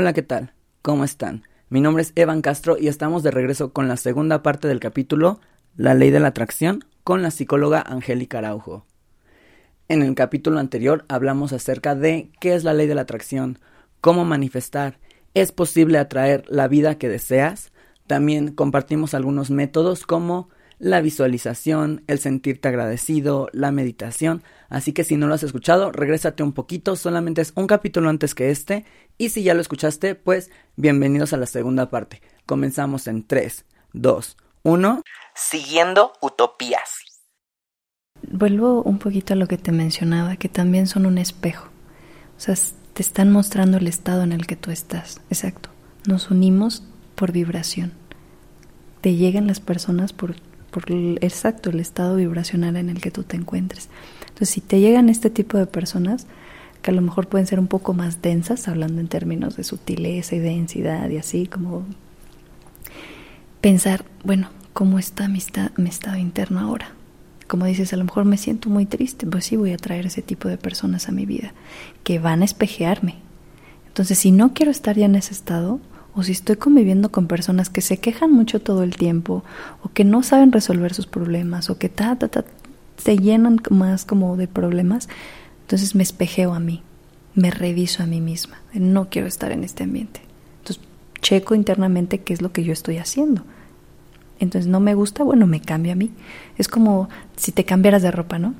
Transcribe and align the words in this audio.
Hola, 0.00 0.12
¿qué 0.12 0.22
tal? 0.22 0.52
¿Cómo 0.80 1.02
están? 1.02 1.42
Mi 1.70 1.80
nombre 1.80 2.02
es 2.02 2.12
Evan 2.14 2.40
Castro 2.40 2.76
y 2.78 2.86
estamos 2.86 3.24
de 3.24 3.32
regreso 3.32 3.72
con 3.72 3.88
la 3.88 3.96
segunda 3.96 4.44
parte 4.44 4.68
del 4.68 4.78
capítulo 4.78 5.40
La 5.74 5.94
ley 5.94 6.10
de 6.10 6.20
la 6.20 6.28
atracción 6.28 6.84
con 7.02 7.20
la 7.20 7.32
psicóloga 7.32 7.82
Angélica 7.84 8.38
Araujo. 8.38 8.86
En 9.88 10.02
el 10.02 10.14
capítulo 10.14 10.60
anterior 10.60 11.04
hablamos 11.08 11.52
acerca 11.52 11.96
de 11.96 12.30
qué 12.38 12.54
es 12.54 12.62
la 12.62 12.74
ley 12.74 12.86
de 12.86 12.94
la 12.94 13.00
atracción, 13.00 13.58
cómo 14.00 14.24
manifestar, 14.24 15.00
es 15.34 15.50
posible 15.50 15.98
atraer 15.98 16.44
la 16.46 16.68
vida 16.68 16.96
que 16.96 17.08
deseas. 17.08 17.72
También 18.06 18.52
compartimos 18.52 19.14
algunos 19.14 19.50
métodos 19.50 20.06
como 20.06 20.48
la 20.78 21.00
visualización, 21.00 22.04
el 22.06 22.18
sentirte 22.18 22.68
agradecido, 22.68 23.48
la 23.52 23.72
meditación. 23.72 24.42
Así 24.68 24.92
que 24.92 25.04
si 25.04 25.16
no 25.16 25.26
lo 25.26 25.34
has 25.34 25.42
escuchado, 25.42 25.92
regrésate 25.92 26.42
un 26.42 26.52
poquito, 26.52 26.96
solamente 26.96 27.40
es 27.40 27.52
un 27.56 27.66
capítulo 27.66 28.08
antes 28.08 28.34
que 28.34 28.50
este. 28.50 28.84
Y 29.16 29.30
si 29.30 29.42
ya 29.42 29.54
lo 29.54 29.60
escuchaste, 29.60 30.14
pues 30.14 30.50
bienvenidos 30.76 31.32
a 31.32 31.36
la 31.36 31.46
segunda 31.46 31.90
parte. 31.90 32.22
Comenzamos 32.46 33.06
en 33.06 33.26
3, 33.26 33.64
2, 33.92 34.36
1. 34.62 35.02
Siguiendo 35.34 36.12
utopías. 36.20 36.98
Vuelvo 38.22 38.82
un 38.82 38.98
poquito 38.98 39.34
a 39.34 39.36
lo 39.36 39.46
que 39.46 39.58
te 39.58 39.72
mencionaba, 39.72 40.36
que 40.36 40.48
también 40.48 40.86
son 40.86 41.06
un 41.06 41.18
espejo. 41.18 41.68
O 42.36 42.40
sea, 42.40 42.54
te 42.92 43.02
están 43.02 43.32
mostrando 43.32 43.78
el 43.78 43.86
estado 43.86 44.22
en 44.22 44.32
el 44.32 44.46
que 44.46 44.56
tú 44.56 44.70
estás. 44.70 45.20
Exacto. 45.30 45.70
Nos 46.06 46.30
unimos 46.30 46.84
por 47.14 47.32
vibración. 47.32 47.92
Te 49.00 49.14
llegan 49.14 49.46
las 49.46 49.60
personas 49.60 50.12
por 50.12 50.34
exacto 51.20 51.70
el 51.70 51.80
estado 51.80 52.16
vibracional 52.16 52.76
en 52.76 52.88
el 52.88 53.00
que 53.00 53.10
tú 53.10 53.22
te 53.22 53.36
encuentres. 53.36 53.88
Entonces, 54.20 54.50
si 54.50 54.60
te 54.60 54.80
llegan 54.80 55.08
este 55.08 55.30
tipo 55.30 55.58
de 55.58 55.66
personas, 55.66 56.26
que 56.82 56.90
a 56.90 56.94
lo 56.94 57.02
mejor 57.02 57.28
pueden 57.28 57.46
ser 57.46 57.58
un 57.58 57.66
poco 57.66 57.94
más 57.94 58.22
densas, 58.22 58.68
hablando 58.68 59.00
en 59.00 59.08
términos 59.08 59.56
de 59.56 59.64
sutileza 59.64 60.36
y 60.36 60.38
densidad 60.38 61.08
y 61.10 61.16
así, 61.16 61.46
como 61.46 61.84
pensar, 63.60 64.04
bueno, 64.24 64.50
¿cómo 64.72 64.98
está 64.98 65.28
mi, 65.28 65.40
mi 65.76 65.88
estado 65.88 66.16
interno 66.16 66.60
ahora? 66.60 66.92
Como 67.48 67.64
dices, 67.64 67.92
a 67.92 67.96
lo 67.96 68.04
mejor 68.04 68.24
me 68.24 68.36
siento 68.36 68.68
muy 68.68 68.86
triste, 68.86 69.26
pues 69.26 69.46
sí 69.46 69.56
voy 69.56 69.72
a 69.72 69.78
traer 69.78 70.06
ese 70.06 70.22
tipo 70.22 70.48
de 70.48 70.58
personas 70.58 71.08
a 71.08 71.12
mi 71.12 71.26
vida, 71.26 71.52
que 72.04 72.18
van 72.18 72.42
a 72.42 72.44
espejearme. 72.44 73.16
Entonces, 73.86 74.18
si 74.18 74.30
no 74.30 74.52
quiero 74.52 74.70
estar 74.70 74.96
ya 74.96 75.06
en 75.06 75.16
ese 75.16 75.32
estado, 75.32 75.80
o 76.18 76.24
si 76.24 76.32
estoy 76.32 76.56
conviviendo 76.56 77.12
con 77.12 77.28
personas 77.28 77.70
que 77.70 77.80
se 77.80 77.98
quejan 77.98 78.32
mucho 78.32 78.60
todo 78.60 78.82
el 78.82 78.96
tiempo 78.96 79.44
o 79.84 79.88
que 79.90 80.02
no 80.02 80.24
saben 80.24 80.50
resolver 80.50 80.92
sus 80.92 81.06
problemas 81.06 81.70
o 81.70 81.78
que 81.78 81.88
ta, 81.88 82.16
ta, 82.16 82.26
ta, 82.26 82.44
se 82.96 83.16
llenan 83.16 83.60
más 83.70 84.04
como 84.04 84.36
de 84.36 84.48
problemas, 84.48 85.08
entonces 85.60 85.94
me 85.94 86.02
espejeo 86.02 86.54
a 86.54 86.58
mí, 86.58 86.82
me 87.34 87.52
reviso 87.52 88.02
a 88.02 88.06
mí 88.06 88.20
misma. 88.20 88.56
No 88.74 89.08
quiero 89.10 89.28
estar 89.28 89.52
en 89.52 89.62
este 89.62 89.84
ambiente. 89.84 90.20
Entonces 90.58 90.82
checo 91.22 91.54
internamente 91.54 92.18
qué 92.18 92.34
es 92.34 92.42
lo 92.42 92.50
que 92.50 92.64
yo 92.64 92.72
estoy 92.72 92.98
haciendo. 92.98 93.44
Entonces 94.40 94.68
no 94.68 94.80
me 94.80 94.94
gusta, 94.94 95.22
bueno, 95.22 95.46
me 95.46 95.60
cambio 95.60 95.92
a 95.92 95.96
mí. 95.96 96.10
Es 96.56 96.66
como 96.66 97.08
si 97.36 97.52
te 97.52 97.64
cambiaras 97.64 98.02
de 98.02 98.10
ropa, 98.10 98.40
¿no? 98.40 98.56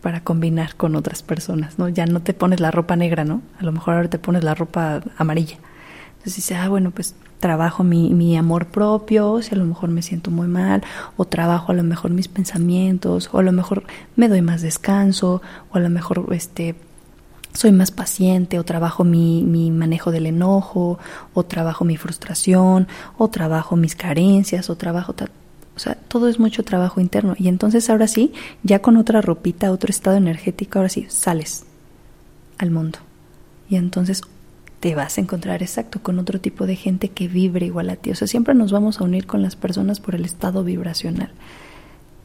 Para 0.00 0.24
combinar 0.24 0.74
con 0.74 0.96
otras 0.96 1.22
personas, 1.22 1.78
¿no? 1.78 1.90
Ya 1.90 2.06
no 2.06 2.22
te 2.22 2.32
pones 2.32 2.60
la 2.60 2.70
ropa 2.70 2.96
negra, 2.96 3.26
¿no? 3.26 3.42
A 3.60 3.64
lo 3.64 3.72
mejor 3.72 3.92
ahora 3.92 4.08
te 4.08 4.18
pones 4.18 4.42
la 4.42 4.54
ropa 4.54 5.02
amarilla 5.18 5.58
entonces 6.18 6.36
dice, 6.36 6.56
ah, 6.56 6.68
bueno, 6.68 6.90
pues 6.90 7.14
trabajo 7.38 7.84
mi, 7.84 8.12
mi 8.12 8.36
amor 8.36 8.66
propio, 8.66 9.40
si 9.42 9.54
a 9.54 9.58
lo 9.58 9.64
mejor 9.64 9.90
me 9.90 10.02
siento 10.02 10.30
muy 10.30 10.48
mal, 10.48 10.82
o 11.16 11.24
trabajo 11.24 11.72
a 11.72 11.74
lo 11.74 11.84
mejor 11.84 12.10
mis 12.10 12.28
pensamientos, 12.28 13.30
o 13.32 13.38
a 13.38 13.42
lo 13.42 13.52
mejor 13.52 13.84
me 14.16 14.28
doy 14.28 14.42
más 14.42 14.62
descanso, 14.62 15.40
o 15.70 15.76
a 15.76 15.80
lo 15.80 15.88
mejor 15.88 16.26
este 16.32 16.74
soy 17.54 17.72
más 17.72 17.90
paciente, 17.90 18.58
o 18.58 18.64
trabajo 18.64 19.04
mi, 19.04 19.42
mi 19.42 19.70
manejo 19.70 20.10
del 20.10 20.26
enojo, 20.26 20.98
o 21.34 21.44
trabajo 21.44 21.84
mi 21.84 21.96
frustración, 21.96 22.88
o 23.16 23.28
trabajo 23.30 23.76
mis 23.76 23.96
carencias, 23.96 24.68
o 24.70 24.76
trabajo 24.76 25.14
o 25.74 25.80
sea, 25.80 25.94
todo 25.94 26.26
es 26.28 26.40
mucho 26.40 26.64
trabajo 26.64 27.00
interno. 27.00 27.34
Y 27.38 27.46
entonces 27.46 27.88
ahora 27.88 28.08
sí, 28.08 28.32
ya 28.64 28.82
con 28.82 28.96
otra 28.96 29.20
ropita, 29.20 29.70
otro 29.70 29.90
estado 29.90 30.16
energético, 30.16 30.80
ahora 30.80 30.88
sí, 30.88 31.06
sales 31.08 31.64
al 32.58 32.72
mundo. 32.72 32.98
Y 33.70 33.76
entonces 33.76 34.22
te 34.80 34.94
vas 34.94 35.18
a 35.18 35.20
encontrar 35.20 35.62
exacto 35.62 36.00
con 36.02 36.18
otro 36.18 36.40
tipo 36.40 36.66
de 36.66 36.76
gente 36.76 37.08
que 37.08 37.28
vibre 37.28 37.66
igual 37.66 37.90
a 37.90 37.96
ti. 37.96 38.10
O 38.10 38.14
sea, 38.14 38.28
siempre 38.28 38.54
nos 38.54 38.72
vamos 38.72 39.00
a 39.00 39.04
unir 39.04 39.26
con 39.26 39.42
las 39.42 39.56
personas 39.56 40.00
por 40.00 40.14
el 40.14 40.24
estado 40.24 40.62
vibracional 40.64 41.30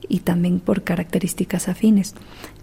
y 0.08 0.20
también 0.20 0.60
por 0.60 0.84
características 0.84 1.68
afines. 1.68 2.14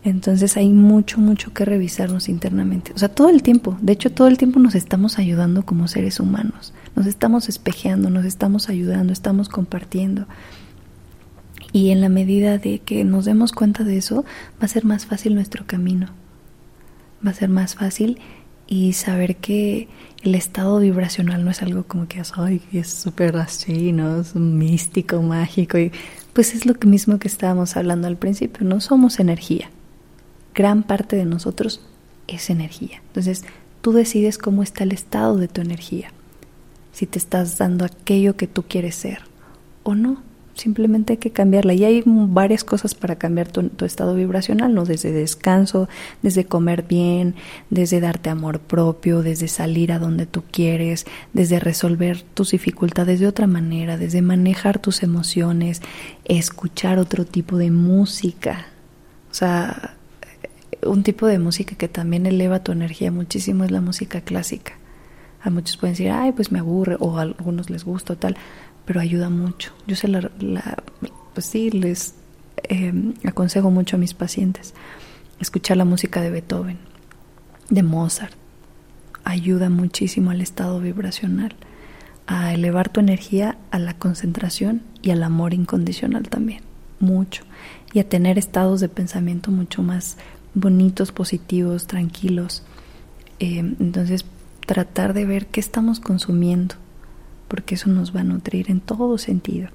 Entonces 0.05 0.57
hay 0.57 0.69
mucho, 0.69 1.19
mucho 1.19 1.53
que 1.53 1.65
revisarnos 1.65 2.29
internamente. 2.29 2.93
O 2.95 2.99
sea, 2.99 3.09
todo 3.09 3.29
el 3.31 3.43
tiempo, 3.43 3.77
de 3.81 3.93
hecho 3.93 4.13
todo 4.13 4.29
el 4.29 4.39
tiempo 4.39 4.61
nos 4.61 4.75
estamos 4.75 5.19
ayudando 5.19 5.65
como 5.65 5.89
seres 5.89 6.21
humanos, 6.21 6.73
nos 6.95 7.07
estamos 7.07 7.49
espejeando, 7.49 8.11
nos 8.11 8.25
estamos 8.25 8.69
ayudando, 8.69 9.13
estamos 9.13 9.49
compartiendo. 9.49 10.27
Y 11.73 11.91
en 11.91 12.01
la 12.01 12.09
medida 12.09 12.59
de 12.59 12.81
que 12.81 13.05
nos 13.05 13.25
demos 13.25 13.53
cuenta 13.53 13.85
de 13.85 13.97
eso, 13.97 14.25
va 14.61 14.65
a 14.65 14.69
ser 14.69 14.85
más 14.85 15.07
fácil 15.07 15.35
nuestro 15.35 15.67
camino. 15.67 16.09
Va 17.25 17.31
a 17.31 17.35
ser 17.35 17.49
más 17.49 17.75
fácil 17.77 18.19
y 18.71 18.93
saber 18.93 19.37
que 19.37 19.89
el 20.23 20.35
estado 20.37 20.79
vibracional 20.79 21.45
no 21.45 21.51
es 21.51 21.61
algo 21.61 21.83
como 21.83 22.07
que 22.07 22.23
Ay, 22.37 22.63
es 22.73 22.89
súper 22.89 23.37
así, 23.37 23.93
¿no? 23.93 24.21
Es 24.21 24.37
místico, 24.37 25.21
mágico. 25.21 25.77
Y 25.77 25.91
pues 26.33 26.55
es 26.55 26.65
lo 26.65 26.75
mismo 26.87 27.19
que 27.19 27.27
estábamos 27.27 27.77
hablando 27.77 28.07
al 28.07 28.17
principio, 28.17 28.67
no 28.67 28.81
somos 28.81 29.19
energía. 29.19 29.69
Gran 30.55 30.85
parte 30.85 31.17
de 31.17 31.25
nosotros 31.25 31.83
es 32.29 32.49
energía. 32.49 33.03
Entonces, 33.09 33.45
tú 33.81 33.93
decides 33.93 34.39
cómo 34.39 34.63
está 34.63 34.85
el 34.85 34.93
estado 34.93 35.37
de 35.37 35.49
tu 35.49 35.61
energía. 35.61 36.13
Si 36.93 37.07
te 37.07 37.19
estás 37.19 37.59
dando 37.59 37.85
aquello 37.85 38.37
que 38.37 38.47
tú 38.47 38.63
quieres 38.63 38.95
ser 38.95 39.23
o 39.83 39.97
no 39.97 40.23
simplemente 40.61 41.15
hay 41.15 41.17
que 41.17 41.31
cambiarla. 41.31 41.75
Y 41.75 41.85
hay 41.85 42.03
varias 42.07 42.65
cosas 42.65 42.95
para 42.95 43.17
cambiar 43.17 43.49
tu, 43.49 43.85
estado 43.85 44.15
vibracional, 44.15 44.75
¿no? 44.75 44.85
Desde 44.85 45.11
descanso, 45.11 45.89
desde 46.23 46.45
comer 46.45 46.85
bien, 46.85 47.35
desde 47.71 48.01
darte 48.01 48.31
amor 48.31 48.61
propio, 48.61 49.23
desde 49.23 49.49
salir 49.49 49.93
a 49.93 49.99
donde 49.99 50.27
tú 50.27 50.43
quieres, 50.51 51.07
desde 51.33 51.59
resolver 51.59 52.23
tus 52.23 52.53
dificultades 52.53 53.21
de 53.21 53.27
otra 53.27 53.47
manera, 53.47 53.97
desde 53.97 54.23
manejar 54.23 54.79
tus 54.79 55.03
emociones, 55.03 55.81
escuchar 56.25 56.99
otro 56.99 57.25
tipo 57.25 57.57
de 57.57 57.71
música. 57.71 58.67
O 59.31 59.35
sea, 59.35 59.97
un 60.85 61.03
tipo 61.03 61.27
de 61.27 61.39
música 61.39 61.77
que 61.77 61.89
también 61.89 62.27
eleva 62.27 62.63
tu 62.63 62.73
energía 62.73 63.11
muchísimo 63.11 63.65
es 63.65 63.71
la 63.71 63.81
música 63.81 64.21
clásica. 64.21 64.75
A 65.43 65.49
muchos 65.49 65.79
pueden 65.79 65.95
decir, 65.95 66.11
ay, 66.11 66.33
pues 66.33 66.53
me 66.53 66.59
aburre, 66.59 66.97
o 67.01 67.17
a 67.17 67.23
algunos 67.23 67.71
les 67.71 67.85
gusta 67.85 68.13
o 68.13 68.17
tal 68.17 68.37
pero 68.91 68.99
ayuda 68.99 69.31
mucho. 69.31 69.73
Yo 69.87 69.95
se 69.95 70.09
la, 70.09 70.33
pues 71.33 71.47
sí, 71.47 71.71
les 71.71 72.15
em, 72.65 73.15
aconsejo 73.25 73.71
mucho 73.71 73.95
a 73.95 74.01
mis 74.01 74.15
pacientes 74.15 74.75
escuchar 75.39 75.77
la 75.77 75.85
música 75.85 76.21
de 76.21 76.31
Beethoven, 76.31 76.77
de 77.69 77.85
Mozart. 77.85 78.35
Ayuda 79.23 79.71
muchísimo 79.71 80.33
al 80.33 80.41
estado 80.41 80.81
vibracional, 80.81 81.55
a 82.27 82.53
elevar 82.53 82.89
tu 82.89 82.99
energía, 82.99 83.59
a 83.71 83.79
la 83.79 83.95
concentración 83.95 84.83
y 85.03 85.11
al 85.13 85.23
amor 85.23 85.55
incondicional 85.55 86.29
también, 86.29 86.63
mucho. 86.99 87.45
Y 87.93 88.01
a 88.01 88.09
tener 88.09 88.39
estados 88.39 88.81
de 88.81 88.89
pensamiento 88.89 89.53
mucho 89.53 89.85
más 89.85 90.17
bonitos, 90.53 91.13
positivos, 91.13 91.87
tranquilos. 91.87 92.65
Em, 93.39 93.77
entonces, 93.79 94.25
tratar 94.67 95.15
de 95.15 95.27
ver 95.27 95.47
qué 95.47 95.61
estamos 95.61 96.01
consumiendo 96.01 96.75
porque 97.51 97.75
eso 97.75 97.91
nos 97.91 98.15
va 98.15 98.21
a 98.21 98.25
nutrir 98.25 98.71
en 98.71 98.81
todo 98.81 99.19
sentido. 99.19 99.69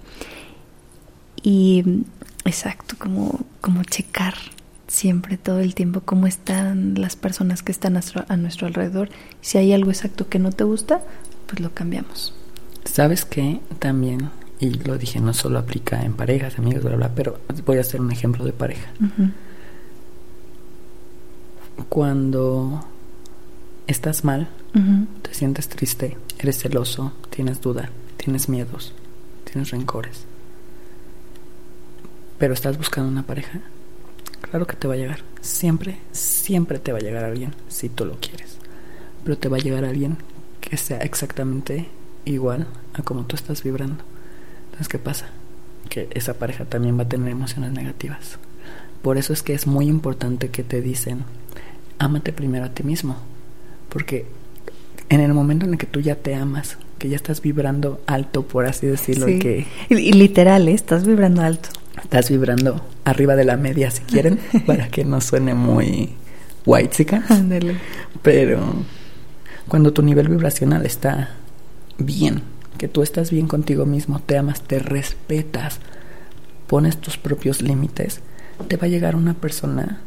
Y 1.44 1.84
exacto, 2.46 2.96
como, 2.97 3.41
como 3.59 3.84
checar 3.84 4.34
siempre 4.88 5.38
todo 5.38 5.59
el 5.59 5.75
tiempo 5.75 6.02
cómo 6.02 6.25
están 6.25 6.96
las 6.96 7.18
personas 7.18 7.63
que 7.63 7.74
están 7.74 7.97
a 7.97 8.38
nuestro, 8.38 8.68
alrededor. 8.68 9.09
Si 9.41 9.58
hay 9.58 9.74
algo 9.74 9.91
exacto 9.91 10.30
que 10.30 10.40
no 10.40 10.52
te 10.52 10.63
gusta, 10.63 11.02
pues 11.48 11.60
lo 11.60 11.74
cambiamos. 11.74 12.33
¿Sabes 12.86 13.25
qué? 13.25 13.60
También, 13.80 14.30
y 14.60 14.69
lo 14.69 14.98
dije, 14.98 15.19
no 15.19 15.33
solo 15.33 15.60
aplica 15.60 16.01
en 16.04 16.13
parejas, 16.13 16.57
amigos, 16.57 16.83
bla, 16.83 16.95
bla, 16.95 17.12
pero 17.13 17.39
voy 17.66 17.77
a 17.77 17.81
hacer 17.81 18.00
un 18.00 18.12
ejemplo 18.12 18.45
de 18.45 18.54
pareja. 18.54 18.89
Cuando 21.89 22.86
estás 23.88 24.24
mal, 24.24 24.48
te 25.22 25.33
sientes 25.33 25.69
triste, 25.69 26.18
eres 26.38 26.60
celoso, 26.60 27.13
tienes 27.30 27.62
duda, 27.62 27.89
tienes 28.18 28.50
miedos, 28.50 28.94
tienes 29.45 29.72
rencores, 29.72 30.25
pero 32.38 32.54
estás 32.54 32.77
buscando 32.77 33.10
una 33.10 33.24
pareja, 33.24 33.62
claro 34.42 34.68
que 34.68 34.75
te 34.75 34.88
va 34.88 34.95
a 34.95 34.98
llegar. 34.98 35.19
Siempre, 35.42 36.00
siempre 36.12 36.80
te 36.80 36.92
va 36.92 36.98
a 36.98 37.01
llegar 37.01 37.24
alguien 37.24 37.54
si 37.69 37.88
tú 37.88 38.06
lo 38.06 38.19
quieres. 38.19 38.57
Pero 39.24 39.38
te 39.38 39.48
va 39.48 39.57
a 39.57 39.62
llegar 39.62 39.86
alguien 39.86 40.18
que 40.60 40.77
sea 40.77 41.00
exactamente 41.00 41.88
igual 42.25 42.68
a 42.94 43.04
como 43.04 43.25
tú 43.25 43.36
estás 43.36 43.63
vibrando. 43.63 44.04
Entonces, 44.66 44.89
¿qué 44.89 45.00
pasa? 45.00 45.30
Que 45.89 46.10
esa 46.12 46.33
pareja 46.33 46.66
también 46.66 46.98
va 46.98 47.04
a 47.04 47.10
tener 47.10 47.30
emociones 47.30 47.72
negativas. 47.72 48.38
Por 49.01 49.18
eso 49.18 49.31
es 49.31 49.42
que 49.42 49.54
es 49.54 49.68
muy 49.68 49.88
importante 49.88 50.50
que 50.50 50.63
te 50.63 50.81
dicen, 50.81 51.24
ámate 52.00 52.33
primero 52.33 52.66
a 52.66 52.69
ti 52.69 52.83
mismo. 52.83 53.18
Porque 53.88 54.25
en 55.10 55.22
el 55.22 55.34
momento 55.34 55.66
en 55.66 55.74
el 55.74 55.78
que 55.78 55.86
tú 55.86 56.00
ya 56.00 56.16
te 56.16 56.36
amas, 56.36 56.78
que 56.98 57.10
ya 57.10 57.16
estás 57.16 57.42
vibrando 57.42 58.02
alto, 58.07 58.44
por 58.44 58.66
así 58.66 58.88
decirlo, 58.88 59.30
y 59.30 59.40
que... 59.40 59.68
Y, 59.90 60.13
literal, 60.13 60.68
¿eh? 60.68 60.74
estás 60.74 61.06
vibrando 61.06 61.42
alto. 61.42 61.69
Estás 62.02 62.30
vibrando 62.30 62.86
arriba 63.04 63.36
de 63.36 63.46
la 63.46 63.57
media, 63.57 63.92
si 63.92 64.04
quieren, 64.04 64.40
para 64.66 64.88
que 64.90 65.06
no 65.06 65.22
suene 65.22 65.54
muy 65.54 66.13
white 66.66 67.06
Pero 68.22 68.60
cuando 69.68 69.94
tu 69.94 70.02
nivel 70.02 70.30
vibracional 70.30 70.86
está 70.86 71.36
bien, 71.98 72.42
que 72.78 72.88
tú 72.88 73.01
estás 73.01 73.31
bien 73.31 73.48
contigo 73.48 73.86
mismo, 73.86 74.19
te 74.19 74.38
amas, 74.38 74.62
te 74.62 74.80
respetas, 74.80 75.80
pones 76.68 76.98
tus 76.98 77.18
propios 77.18 77.62
límites, 77.62 78.22
te 78.68 78.78
va 78.78 78.86
a 78.86 78.90
llegar 78.90 79.16
una 79.16 79.34
persona 79.34 80.01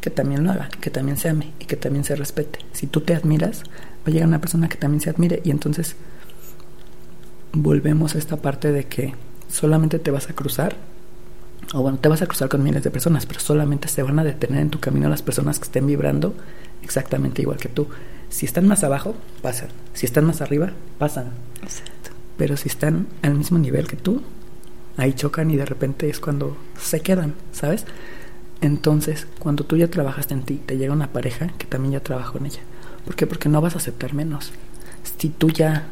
que 0.00 0.10
también 0.10 0.44
lo 0.44 0.52
haga, 0.52 0.68
que 0.80 0.90
también 0.90 1.16
se 1.16 1.28
ame 1.28 1.52
y 1.58 1.64
que 1.64 1.76
también 1.76 2.04
se 2.04 2.14
respete. 2.14 2.60
Si 2.72 2.86
tú 2.86 3.00
te 3.00 3.14
admiras, 3.14 3.64
va 4.06 4.10
a 4.10 4.10
llegar 4.10 4.28
una 4.28 4.40
persona 4.40 4.68
que 4.68 4.76
también 4.76 5.00
se 5.00 5.10
admire 5.10 5.40
y 5.44 5.50
entonces 5.50 5.96
volvemos 7.52 8.14
a 8.14 8.18
esta 8.18 8.36
parte 8.36 8.70
de 8.70 8.84
que 8.84 9.14
solamente 9.48 9.98
te 9.98 10.10
vas 10.10 10.30
a 10.30 10.34
cruzar, 10.34 10.76
o 11.74 11.82
bueno, 11.82 11.98
te 11.98 12.08
vas 12.08 12.22
a 12.22 12.26
cruzar 12.26 12.48
con 12.48 12.62
miles 12.62 12.84
de 12.84 12.90
personas, 12.90 13.26
pero 13.26 13.40
solamente 13.40 13.88
se 13.88 14.02
van 14.02 14.18
a 14.18 14.24
detener 14.24 14.60
en 14.60 14.70
tu 14.70 14.78
camino 14.78 15.08
las 15.08 15.22
personas 15.22 15.58
que 15.58 15.64
estén 15.64 15.86
vibrando 15.86 16.34
exactamente 16.82 17.42
igual 17.42 17.58
que 17.58 17.68
tú. 17.68 17.88
Si 18.28 18.46
están 18.46 18.68
más 18.68 18.84
abajo, 18.84 19.14
pasan. 19.42 19.68
Si 19.94 20.06
están 20.06 20.24
más 20.24 20.40
arriba, 20.40 20.72
pasan. 20.98 21.30
Exacto. 21.62 22.10
Pero 22.36 22.56
si 22.56 22.68
están 22.68 23.06
al 23.22 23.34
mismo 23.34 23.58
nivel 23.58 23.88
que 23.88 23.96
tú, 23.96 24.22
ahí 24.96 25.12
chocan 25.14 25.50
y 25.50 25.56
de 25.56 25.64
repente 25.64 26.08
es 26.08 26.20
cuando 26.20 26.56
se 26.78 27.00
quedan, 27.00 27.34
¿sabes? 27.52 27.84
Entonces, 28.60 29.26
cuando 29.38 29.64
tú 29.64 29.76
ya 29.76 29.88
trabajaste 29.88 30.34
en 30.34 30.42
ti, 30.42 30.60
te 30.64 30.76
llega 30.76 30.92
una 30.92 31.12
pareja 31.12 31.48
que 31.58 31.66
también 31.66 31.92
ya 31.92 32.00
trabajó 32.00 32.38
en 32.38 32.46
ella. 32.46 32.60
¿Por 33.06 33.14
qué? 33.14 33.26
Porque 33.26 33.48
no 33.48 33.62
vas 33.62 33.74
a 33.74 33.78
aceptar 33.78 34.12
menos. 34.12 34.52
Si 35.18 35.30
tú 35.30 35.48
ya 35.50 35.86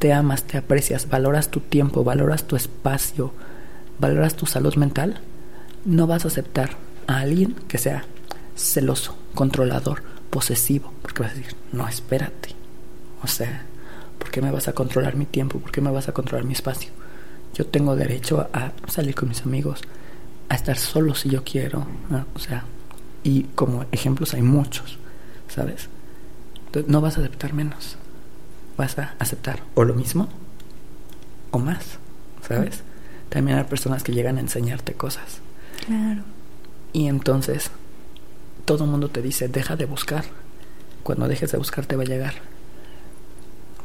te 0.00 0.12
amas, 0.12 0.44
te 0.44 0.56
aprecias, 0.56 1.08
valoras 1.08 1.50
tu 1.50 1.60
tiempo, 1.60 2.02
valoras 2.02 2.44
tu 2.44 2.56
espacio, 2.56 3.32
valoras 3.98 4.34
tu 4.34 4.46
salud 4.46 4.74
mental, 4.76 5.20
no 5.84 6.06
vas 6.06 6.24
a 6.24 6.28
aceptar 6.28 6.70
a 7.06 7.18
alguien 7.18 7.54
que 7.68 7.76
sea 7.76 8.04
celoso, 8.56 9.16
controlador, 9.34 10.02
posesivo, 10.30 10.92
porque 11.02 11.22
vas 11.22 11.32
a 11.32 11.34
decir, 11.34 11.54
no, 11.72 11.86
espérate. 11.86 12.54
O 13.22 13.26
sea, 13.26 13.66
¿por 14.18 14.30
qué 14.30 14.40
me 14.40 14.50
vas 14.50 14.68
a 14.68 14.72
controlar 14.72 15.16
mi 15.16 15.26
tiempo? 15.26 15.58
¿Por 15.58 15.70
qué 15.70 15.82
me 15.82 15.90
vas 15.90 16.08
a 16.08 16.12
controlar 16.12 16.46
mi 16.46 16.54
espacio? 16.54 16.90
Yo 17.54 17.66
tengo 17.66 17.94
derecho 17.96 18.48
a 18.54 18.72
salir 18.88 19.14
con 19.14 19.28
mis 19.28 19.42
amigos, 19.42 19.82
a 20.48 20.54
estar 20.54 20.78
solo 20.78 21.14
si 21.14 21.28
yo 21.28 21.44
quiero. 21.44 21.86
O 22.34 22.38
sea, 22.38 22.64
y 23.22 23.42
como 23.54 23.84
ejemplos 23.92 24.32
hay 24.32 24.42
muchos, 24.42 24.98
¿sabes? 25.48 25.90
Entonces, 26.70 26.90
no 26.90 27.00
vas 27.00 27.16
a 27.16 27.20
aceptar 27.20 27.52
menos. 27.52 27.96
Vas 28.76 28.98
a 28.98 29.14
aceptar 29.18 29.62
o 29.74 29.84
lo 29.84 29.94
mismo 29.94 30.28
o 31.50 31.58
más, 31.58 31.98
¿sabes? 32.46 32.82
También 33.28 33.58
hay 33.58 33.64
personas 33.64 34.02
que 34.02 34.12
llegan 34.12 34.38
a 34.38 34.40
enseñarte 34.40 34.94
cosas. 34.94 35.40
Claro. 35.84 36.22
Y 36.92 37.08
entonces 37.08 37.70
todo 38.64 38.84
el 38.84 38.90
mundo 38.90 39.08
te 39.08 39.20
dice, 39.20 39.48
deja 39.48 39.76
de 39.76 39.84
buscar. 39.84 40.24
Cuando 41.02 41.28
dejes 41.28 41.50
de 41.52 41.58
buscar 41.58 41.86
te 41.86 41.96
va 41.96 42.02
a 42.02 42.06
llegar. 42.06 42.34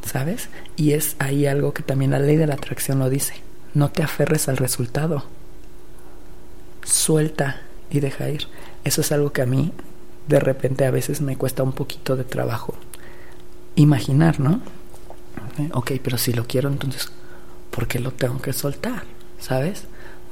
¿Sabes? 0.06 0.50
Y 0.76 0.92
es 0.92 1.16
ahí 1.20 1.48
algo 1.48 1.74
que 1.74 1.84
también 1.84 2.12
la 2.12 2.20
ley 2.20 2.36
de 2.38 2.48
la 2.48 2.54
atracción 2.54 3.00
lo 3.00 3.10
dice. 3.10 3.34
No 3.74 3.90
te 3.90 4.04
aferres 4.04 4.48
al 4.48 4.58
resultado 4.58 5.26
suelta 6.86 7.62
y 7.90 8.00
deja 8.00 8.30
ir. 8.30 8.48
Eso 8.84 9.02
es 9.02 9.12
algo 9.12 9.34
que 9.34 9.42
a 9.42 9.46
mí 9.46 9.74
de 10.28 10.40
repente 10.40 10.86
a 10.86 10.92
veces 10.92 11.22
me 11.22 11.38
cuesta 11.38 11.64
un 11.64 11.74
poquito 11.74 12.16
de 12.16 12.24
trabajo 12.24 12.76
imaginar, 13.76 14.40
¿no? 14.40 14.62
Ok, 15.74 15.94
pero 16.04 16.18
si 16.18 16.34
lo 16.34 16.46
quiero, 16.48 16.70
entonces, 16.70 17.12
¿por 17.72 17.88
qué 17.88 18.00
lo 18.00 18.12
tengo 18.12 18.42
que 18.42 18.54
soltar? 18.54 19.04
¿Sabes? 19.40 19.84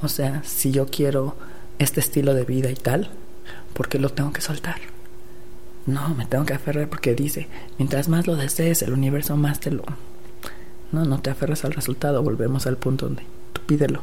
O 0.02 0.08
sea, 0.08 0.42
si 0.44 0.70
yo 0.70 0.86
quiero 0.86 1.36
este 1.78 2.00
estilo 2.00 2.34
de 2.34 2.44
vida 2.44 2.70
y 2.70 2.74
tal, 2.74 3.10
¿por 3.72 3.88
qué 3.88 3.98
lo 3.98 4.10
tengo 4.10 4.32
que 4.32 4.40
soltar? 4.40 4.76
No, 5.86 6.14
me 6.14 6.26
tengo 6.26 6.46
que 6.46 6.54
aferrar 6.54 6.88
porque 6.88 7.14
dice, 7.14 7.48
mientras 7.78 8.08
más 8.08 8.26
lo 8.26 8.36
desees, 8.36 8.82
el 8.82 8.92
universo 8.92 9.36
más 9.36 9.60
te 9.60 9.70
lo... 9.70 9.84
No, 10.92 11.04
no 11.04 11.20
te 11.20 11.30
aferres 11.30 11.64
al 11.64 11.72
resultado, 11.72 12.22
volvemos 12.22 12.66
al 12.66 12.76
punto 12.76 13.06
donde 13.06 13.24
tú 13.52 13.60
pídelo 13.66 14.02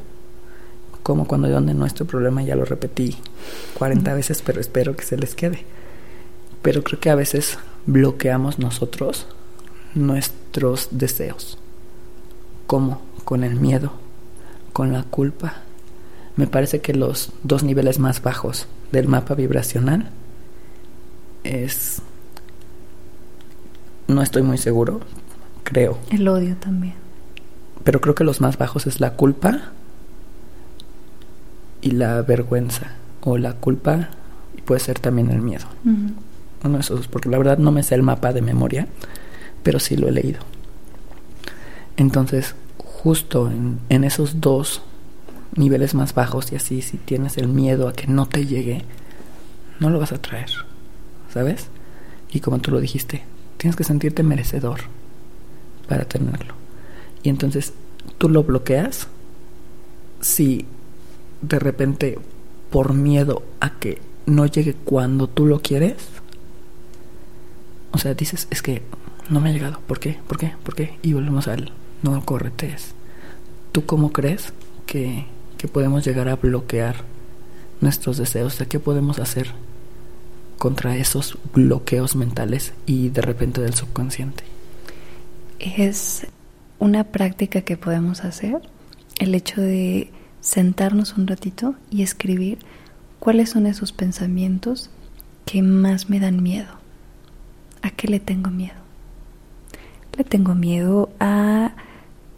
como 1.03 1.27
cuando 1.27 1.49
donde 1.49 1.73
nuestro 1.73 2.05
problema 2.05 2.43
ya 2.43 2.55
lo 2.55 2.65
repetí 2.65 3.17
40 3.77 4.13
veces, 4.13 4.41
pero 4.41 4.61
espero 4.61 4.95
que 4.95 5.03
se 5.03 5.17
les 5.17 5.35
quede. 5.35 5.65
Pero 6.61 6.83
creo 6.83 6.99
que 6.99 7.09
a 7.09 7.15
veces 7.15 7.57
bloqueamos 7.85 8.59
nosotros 8.59 9.27
nuestros 9.95 10.89
deseos. 10.91 11.57
¿Cómo? 12.67 13.01
Con 13.23 13.43
el 13.43 13.55
miedo, 13.55 13.93
con 14.73 14.93
la 14.93 15.03
culpa. 15.03 15.55
Me 16.35 16.47
parece 16.47 16.81
que 16.81 16.93
los 16.93 17.31
dos 17.43 17.63
niveles 17.63 17.99
más 17.99 18.21
bajos 18.21 18.67
del 18.91 19.07
mapa 19.07 19.33
vibracional 19.33 20.09
es... 21.43 22.01
No 24.07 24.21
estoy 24.21 24.41
muy 24.43 24.57
seguro, 24.57 25.01
creo. 25.63 25.97
El 26.11 26.27
odio 26.27 26.55
también. 26.57 26.95
Pero 27.83 28.01
creo 28.01 28.13
que 28.13 28.23
los 28.23 28.41
más 28.41 28.57
bajos 28.57 28.85
es 28.87 28.99
la 28.99 29.15
culpa 29.15 29.71
y 31.81 31.91
la 31.91 32.21
vergüenza 32.21 32.93
o 33.21 33.37
la 33.37 33.53
culpa 33.53 34.09
y 34.57 34.61
puede 34.61 34.79
ser 34.79 34.99
también 34.99 35.31
el 35.31 35.41
miedo. 35.41 35.65
Uno 36.63 36.77
de 36.77 36.79
esos, 36.79 37.07
porque 37.07 37.29
la 37.29 37.37
verdad 37.37 37.57
no 37.57 37.71
me 37.71 37.83
sé 37.83 37.95
el 37.95 38.03
mapa 38.03 38.33
de 38.33 38.41
memoria, 38.41 38.87
pero 39.63 39.79
sí 39.79 39.95
lo 39.95 40.07
he 40.07 40.11
leído. 40.11 40.39
Entonces, 41.97 42.55
justo 42.77 43.49
en, 43.49 43.79
en 43.89 44.03
esos 44.03 44.41
dos 44.41 44.81
niveles 45.55 45.95
más 45.95 46.13
bajos 46.13 46.51
y 46.51 46.55
así, 46.55 46.81
si 46.81 46.97
tienes 46.97 47.37
el 47.37 47.47
miedo 47.47 47.87
a 47.87 47.93
que 47.93 48.07
no 48.07 48.27
te 48.27 48.45
llegue, 48.45 48.83
no 49.79 49.89
lo 49.89 49.99
vas 49.99 50.11
a 50.11 50.21
traer, 50.21 50.49
¿sabes? 51.33 51.67
Y 52.31 52.39
como 52.39 52.59
tú 52.59 52.71
lo 52.71 52.79
dijiste, 52.79 53.23
tienes 53.57 53.75
que 53.75 53.83
sentirte 53.83 54.23
merecedor 54.23 54.81
para 55.87 56.05
tenerlo. 56.05 56.53
Y 57.23 57.29
entonces 57.29 57.73
tú 58.17 58.29
lo 58.29 58.43
bloqueas 58.43 59.07
si 60.21 60.65
de 61.41 61.59
repente 61.59 62.19
por 62.69 62.93
miedo 62.93 63.43
a 63.59 63.77
que 63.79 63.99
no 64.25 64.45
llegue 64.45 64.73
cuando 64.73 65.27
tú 65.27 65.45
lo 65.45 65.61
quieres? 65.61 65.95
O 67.91 67.97
sea, 67.97 68.13
dices, 68.13 68.47
es 68.49 68.61
que 68.61 68.81
no 69.29 69.39
me 69.41 69.49
ha 69.49 69.53
llegado. 69.53 69.79
¿Por 69.87 69.99
qué? 69.99 70.19
¿Por 70.27 70.37
qué? 70.37 70.53
¿Por 70.63 70.75
qué? 70.75 70.97
Y 71.01 71.13
volvemos 71.13 71.47
al 71.47 71.71
no 72.03 72.23
corretes. 72.25 72.93
¿Tú 73.71 73.85
cómo 73.85 74.11
crees 74.11 74.53
que, 74.85 75.25
que 75.57 75.67
podemos 75.67 76.05
llegar 76.05 76.29
a 76.29 76.35
bloquear 76.35 77.03
nuestros 77.79 78.17
deseos? 78.17 78.57
¿De 78.57 78.67
qué 78.67 78.79
podemos 78.79 79.19
hacer 79.19 79.51
contra 80.57 80.95
esos 80.95 81.37
bloqueos 81.53 82.15
mentales 82.15 82.73
y 82.85 83.09
de 83.09 83.21
repente 83.21 83.61
del 83.61 83.73
subconsciente? 83.73 84.43
Es 85.59 86.27
una 86.79 87.05
práctica 87.05 87.61
que 87.61 87.77
podemos 87.77 88.23
hacer 88.23 88.61
el 89.19 89.35
hecho 89.35 89.61
de 89.61 90.11
sentarnos 90.41 91.17
un 91.17 91.27
ratito 91.27 91.75
y 91.89 92.01
escribir 92.01 92.57
cuáles 93.19 93.51
son 93.51 93.67
esos 93.67 93.93
pensamientos 93.93 94.89
que 95.45 95.61
más 95.61 96.09
me 96.09 96.19
dan 96.19 96.43
miedo. 96.43 96.79
¿A 97.81 97.91
qué 97.91 98.07
le 98.07 98.19
tengo 98.19 98.49
miedo? 98.49 98.75
Le 100.17 100.23
tengo 100.23 100.55
miedo 100.55 101.09
a 101.19 101.71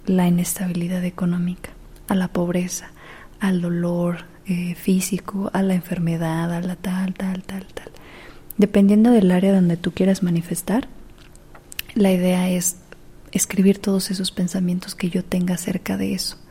la 0.05 0.27
inestabilidad 0.27 1.03
económica, 1.05 1.71
a 2.07 2.15
la 2.15 2.27
pobreza, 2.27 2.91
al 3.39 3.61
dolor 3.61 4.25
eh, 4.45 4.75
físico, 4.75 5.49
a 5.53 5.63
la 5.63 5.73
enfermedad, 5.73 6.53
a 6.53 6.61
la 6.61 6.75
tal, 6.75 7.13
tal, 7.13 7.43
tal, 7.43 7.65
tal. 7.67 7.91
Dependiendo 8.57 9.11
del 9.11 9.31
área 9.31 9.53
donde 9.53 9.77
tú 9.77 9.91
quieras 9.91 10.21
manifestar, 10.21 10.87
la 11.95 12.11
idea 12.11 12.49
es 12.49 12.77
escribir 13.31 13.79
todos 13.79 14.11
esos 14.11 14.31
pensamientos 14.31 14.93
que 14.95 15.09
yo 15.09 15.23
tenga 15.23 15.55
acerca 15.55 15.97
de 15.97 16.13
eso 16.13 16.42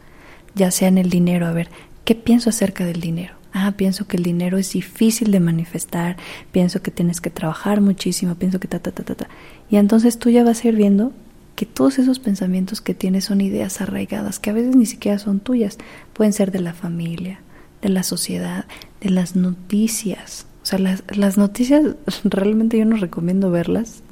ya 0.55 0.71
sea 0.71 0.89
en 0.89 0.99
el 0.99 1.11
dinero, 1.11 1.47
a 1.47 1.53
ver, 1.53 1.69
¿qué 2.05 2.15
pienso 2.15 2.51
acerca 2.51 2.85
del 2.85 3.01
dinero? 3.01 3.35
Ah, 3.53 3.75
pienso 3.77 4.07
que 4.07 4.17
el 4.17 4.23
dinero 4.23 4.57
es 4.57 4.73
difícil 4.73 5.31
de 5.31 5.41
manifestar, 5.41 6.17
pienso 6.53 6.81
que 6.83 6.91
tienes 6.91 7.21
que 7.21 7.31
trabajar 7.31 7.81
muchísimo, 7.81 8.35
pienso 8.35 8.59
que 8.61 8.69
ta, 8.69 8.79
ta, 8.79 8.93
ta, 8.93 9.03
ta, 9.03 9.15
ta. 9.15 9.29
Y 9.71 9.77
entonces 9.77 10.19
tú 10.19 10.31
ya 10.31 10.43
vas 10.43 10.65
a 10.65 10.69
ir 10.69 10.77
viendo 10.77 11.13
que 11.55 11.67
todos 11.67 11.99
esos 11.99 12.19
pensamientos 12.19 12.81
que 12.81 12.95
tienes 12.95 13.25
son 13.25 13.41
ideas 13.41 13.81
arraigadas, 13.81 14.39
que 14.39 14.51
a 14.51 14.55
veces 14.55 14.75
ni 14.75 14.87
siquiera 14.87 15.19
son 15.19 15.41
tuyas, 15.41 15.79
pueden 16.15 16.33
ser 16.33 16.51
de 16.51 16.61
la 16.61 16.73
familia, 16.73 17.41
de 17.83 17.91
la 17.91 18.03
sociedad, 18.03 18.65
de 19.01 19.11
las 19.11 19.37
noticias. 19.37 20.47
O 20.63 20.67
sea, 20.67 20.79
las, 20.79 21.05
las 21.15 21.37
noticias 21.37 21.97
realmente 22.25 22.79
yo 22.79 22.87
no 22.87 22.97
recomiendo 22.97 23.51
verlas, 23.51 24.03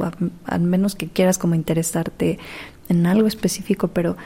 al 0.44 0.60
menos 0.60 0.96
que 0.96 1.08
quieras 1.08 1.38
como 1.38 1.54
interesarte 1.54 2.38
en 2.88 3.06
algo 3.06 3.26
específico, 3.26 3.88
pero 3.88 4.16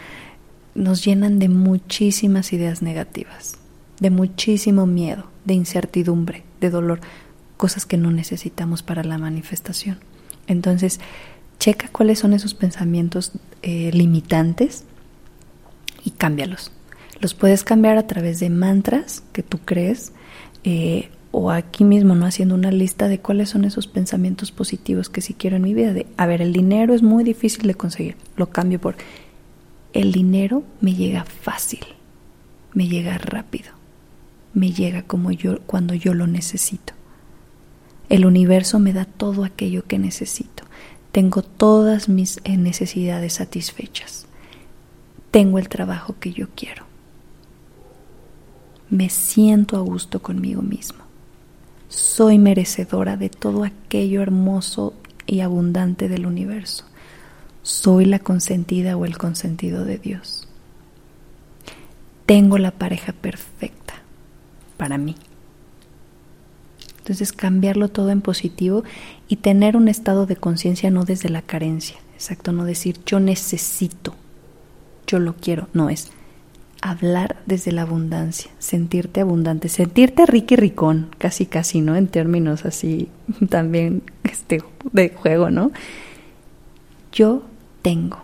nos 0.75 1.05
llenan 1.05 1.39
de 1.39 1.49
muchísimas 1.49 2.53
ideas 2.53 2.83
negativas, 2.83 3.59
de 4.01 4.11
muchísimo 4.11 4.87
miedo, 4.87 5.27
de 5.45 5.55
incertidumbre, 5.55 6.43
de 6.61 6.71
dolor, 6.71 7.01
cosas 7.57 7.87
que 7.87 7.97
no 7.97 8.11
necesitamos 8.11 8.83
para 8.83 9.05
la 9.05 9.19
manifestación. 9.19 9.99
Entonces, 10.47 11.01
checa 11.59 11.89
cuáles 11.91 12.19
son 12.19 12.35
esos 12.35 12.55
pensamientos 12.55 13.33
eh, 13.63 13.91
limitantes 13.93 14.85
y 16.05 16.11
cámbialos. 16.11 16.73
Los 17.21 17.35
puedes 17.35 17.65
cambiar 17.65 17.97
a 17.97 18.07
través 18.07 18.41
de 18.41 18.51
mantras 18.51 19.23
que 19.33 19.43
tú 19.43 19.59
crees 19.65 20.13
eh, 20.65 21.09
o 21.31 21.51
aquí 21.51 21.85
mismo, 21.85 22.15
¿no? 22.15 22.27
Haciendo 22.27 22.55
una 22.55 22.71
lista 22.71 23.09
de 23.09 23.19
cuáles 23.19 23.51
son 23.51 23.65
esos 23.65 23.87
pensamientos 23.87 24.53
positivos 24.53 25.09
que 25.09 25.21
sí 25.21 25.35
quiero 25.35 25.57
en 25.57 25.63
mi 25.63 25.75
vida. 25.75 25.93
De, 25.93 26.07
a 26.17 26.27
ver, 26.27 26.43
el 26.43 26.53
dinero 26.53 26.95
es 26.95 27.03
muy 27.03 27.25
difícil 27.25 27.67
de 27.67 27.75
conseguir. 27.75 28.17
Lo 28.37 28.51
cambio 28.51 28.81
por, 28.81 28.97
el 29.95 30.13
dinero 30.13 30.63
me 30.83 30.95
llega 30.95 31.25
fácil, 31.25 31.81
me 32.75 32.87
llega 32.89 33.17
rápido, 33.17 33.73
me 34.53 34.73
llega 34.73 35.03
como 35.03 35.33
yo, 35.33 35.61
cuando 35.63 35.95
yo 35.95 36.13
lo 36.13 36.27
necesito. 36.27 36.93
El 38.11 38.27
universo 38.27 38.79
me 38.79 38.93
da 38.93 39.07
todo 39.07 39.45
aquello 39.45 39.85
que 39.87 39.99
necesito. 39.99 40.65
Tengo 41.11 41.41
todas 41.41 42.11
mis 42.11 42.41
eh, 42.45 42.59
necesidades 42.59 43.33
satisfechas. 43.33 44.27
Tengo 45.31 45.59
el 45.59 45.71
trabajo 45.71 46.17
que 46.21 46.33
yo 46.33 46.49
quiero 46.55 46.85
me 48.95 49.11
siento 49.11 49.77
a 49.77 49.81
gusto 49.81 50.23
conmigo 50.23 50.63
mismo. 50.63 51.01
Soy 51.89 52.39
merecedora 52.39 53.17
de 53.17 53.29
todo 53.29 53.65
aquello 53.65 54.23
hermoso 54.23 54.95
y 55.27 55.41
abundante 55.41 56.09
del 56.09 56.27
universo. 56.27 56.85
Soy 57.65 58.05
la 58.05 58.19
consentida 58.19 58.95
o 58.95 59.07
el 59.07 59.17
consentido 59.17 59.87
de 59.87 59.97
Dios. 59.97 60.47
Tengo 62.27 62.59
la 62.59 62.73
pareja 62.73 63.13
perfecta 63.13 63.95
para 64.77 64.99
mí. 64.99 65.17
Entonces 66.99 67.33
cambiarlo 67.33 67.89
todo 67.89 68.11
en 68.11 68.21
positivo 68.21 68.85
y 69.29 69.37
tener 69.37 69.79
un 69.79 69.89
estado 69.89 70.27
de 70.27 70.37
conciencia 70.37 70.91
no 70.91 71.05
desde 71.05 71.31
la 71.31 71.41
carencia. 71.41 71.97
Exacto, 72.13 72.53
no 72.53 72.67
decir 72.67 73.01
yo 73.07 73.19
necesito, 73.19 74.15
yo 75.07 75.19
lo 75.19 75.35
quiero, 75.35 75.69
no 75.73 75.89
es 75.89 76.11
hablar 76.83 77.37
desde 77.47 77.73
la 77.73 77.83
abundancia, 77.83 78.51
sentirte 78.59 79.23
abundante, 79.23 79.71
sentirte 79.71 80.27
rico 80.27 80.53
y 80.53 80.57
ricón, 80.59 81.09
casi 81.17 81.47
casi, 81.47 81.81
¿no? 81.81 81.97
En 81.97 82.09
términos 82.09 82.67
así 82.67 83.09
también 83.49 84.03
este, 84.23 84.63
de 84.93 85.09
juego, 85.09 85.49
¿no? 85.49 85.73
Yo 87.11 87.43
tengo 87.85 88.23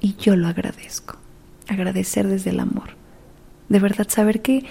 y 0.00 0.16
yo 0.16 0.34
lo 0.34 0.48
agradezco. 0.48 1.16
Agradecer 1.68 2.26
desde 2.26 2.50
el 2.50 2.60
amor. 2.60 2.90
De 3.68 3.78
verdad, 3.78 4.06
saber 4.10 4.42
que 4.42 4.64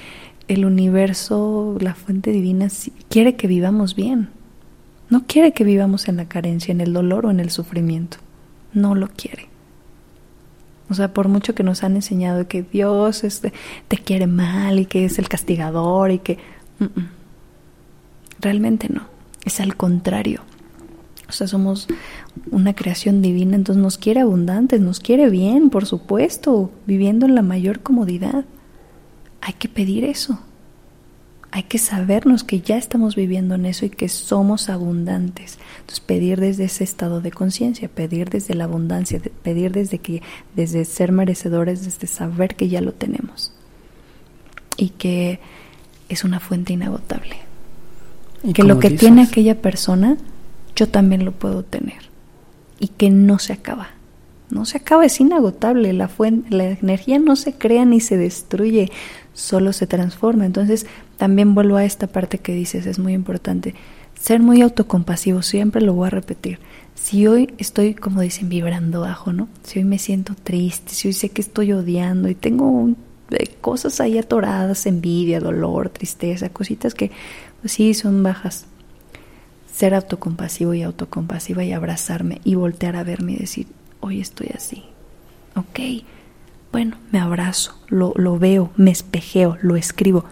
el 0.48 0.65
universo, 0.65 1.77
la 1.79 1.96
fuente 1.96 2.32
divina, 2.32 2.67
quiere 3.10 3.36
que 3.36 3.48
vivamos 3.48 3.96
bien. 3.96 4.29
No 5.10 5.25
quiere 5.25 5.53
que 5.53 5.63
vivamos 5.63 6.08
en 6.10 6.17
la 6.17 6.27
carencia, 6.27 6.74
en 6.74 6.82
el 6.82 6.93
dolor 6.93 7.25
o 7.25 7.32
en 7.32 7.39
el 7.39 7.50
sufrimiento. 7.50 8.17
No 8.74 8.96
lo 8.96 9.08
quiere. 9.08 9.48
O 10.89 10.93
sea, 10.93 11.13
por 11.13 11.29
mucho 11.29 11.55
que 11.55 11.63
nos 11.63 11.84
han 11.84 11.96
enseñado 11.96 12.48
que 12.48 12.63
Dios 12.63 13.24
este, 13.24 13.53
te 13.88 13.98
quiere 13.98 14.27
mal 14.27 14.77
y 14.77 14.86
que 14.86 15.05
es 15.05 15.17
el 15.17 15.29
castigador 15.29 16.12
y 16.12 16.20
que... 16.20 16.38
Realmente 18.39 18.89
no, 18.89 19.08
es 19.46 19.62
al 19.62 19.77
contrario. 19.77 20.41
O 21.30 21.32
sea, 21.32 21.48
somos 21.48 21.88
una 22.51 22.74
creación 22.74 23.22
divina, 23.22 23.56
entonces 23.56 23.82
nos 23.82 23.98
quiere 23.98 24.22
abundantes, 24.22 24.82
nos 24.82 25.00
quiere 25.00 25.30
bien, 25.30 25.70
por 25.70 25.86
supuesto, 25.86 26.72
viviendo 26.86 27.25
en 27.25 27.36
la 27.36 27.42
mayor 27.42 27.82
comodidad. 27.82 28.46
Hay 29.42 29.53
que 29.53 29.70
pedir 29.70 30.03
eso 30.06 30.39
hay 31.56 31.62
que 31.62 31.77
sabernos 31.77 32.44
que 32.44 32.62
ya 32.62 32.77
estamos 32.77 33.15
viviendo 33.15 33.53
en 33.53 33.68
eso 33.68 33.86
y 33.86 33.92
que 33.92 34.10
somos 34.10 34.70
abundantes. 34.70 35.60
Entonces 35.82 36.00
pedir 36.00 36.39
desde 36.39 36.63
ese 36.63 36.84
estado 36.84 37.22
de 37.22 37.30
conciencia, 37.30 37.88
pedir 37.89 38.32
desde 38.32 38.56
la 38.56 38.63
abundancia, 38.63 39.22
pedir 39.44 39.72
desde 39.72 40.00
que 40.00 40.24
desde 40.56 40.84
ser 40.84 41.12
merecedores, 41.12 41.86
desde 41.86 42.08
saber 42.08 42.56
que 42.56 42.70
ya 42.70 42.82
lo 42.82 42.92
tenemos 42.92 43.53
y 44.77 44.89
que 44.89 45.39
es 46.10 46.24
una 46.24 46.39
fuente 46.39 46.74
inagotable. 46.74 47.36
Y 48.42 48.53
que 48.53 48.63
lo 48.63 48.80
que 48.80 48.89
tiene 48.89 49.22
aquella 49.22 49.62
persona 49.62 50.18
yo 50.75 50.88
también 50.88 51.25
lo 51.25 51.32
puedo 51.32 51.63
tener 51.63 52.10
y 52.80 52.89
que 52.89 53.10
no 53.10 53.39
se 53.39 53.53
acaba. 53.53 53.89
No 54.50 54.65
se 54.65 54.77
acaba, 54.77 55.06
es 55.06 55.20
inagotable. 55.20 55.94
La, 55.94 56.08
fuente, 56.08 56.56
la 56.56 56.65
energía 56.65 57.18
no 57.18 57.36
se 57.36 57.53
crea 57.53 57.86
ni 57.86 58.00
se 58.00 58.18
destruye, 58.18 58.92
solo 59.34 59.74
se 59.74 59.88
transforma. 59.88 60.46
Entonces, 60.46 60.86
también 61.18 61.56
vuelvo 61.56 61.77
a 61.77 61.86
esta 61.86 62.08
parte 62.08 62.38
que 62.38 62.53
dices, 62.53 62.86
es 62.86 63.00
muy 63.00 63.13
importante. 63.13 63.74
Ser 64.20 64.42
muy 64.42 64.62
autocompasivo, 64.62 65.42
siempre 65.42 65.82
lo 65.82 65.94
voy 65.94 66.08
a 66.08 66.12
repetir. 66.12 66.60
Si 66.94 67.25
hoy 67.25 67.53
estoy, 67.58 67.96
como 67.96 68.22
dicen, 68.22 68.48
vibrando 68.48 69.01
bajo, 69.01 69.34
¿no? 69.34 69.48
Si 69.63 69.80
hoy 69.80 69.86
me 69.86 69.98
siento 69.98 70.36
triste, 70.36 70.94
si 70.94 71.08
hoy 71.08 71.13
sé 71.13 71.30
que 71.30 71.42
estoy 71.42 71.74
odiando 71.74 72.30
y 72.30 72.36
tengo 72.36 72.89
cosas 73.62 74.00
ahí 74.00 74.18
atoradas, 74.18 74.86
envidia, 74.86 75.39
dolor, 75.39 75.89
tristeza, 75.89 76.50
cositas 76.50 76.94
que 76.94 77.12
pues 77.62 77.74
sí 77.74 77.94
son 77.94 78.22
bajas. 78.22 78.65
Ser 79.74 79.94
autocompasivo 79.94 80.74
y 80.74 80.84
autocompasiva 80.84 81.63
y 81.63 81.74
abrazarme 81.74 82.39
y 82.44 82.56
voltear 82.56 82.96
a 82.96 83.03
verme 83.03 83.34
y 83.34 83.38
decir, 83.38 83.68
hoy 84.00 84.22
estoy 84.22 84.51
así. 84.56 84.84
Ok, 85.56 86.06
bueno, 86.72 86.98
me 87.12 87.20
abrazo, 87.20 87.77
lo, 87.88 88.13
lo 88.15 88.39
veo, 88.39 88.72
me 88.77 88.92
espejeo, 88.92 89.58
lo 89.62 89.75
escribo 89.75 90.25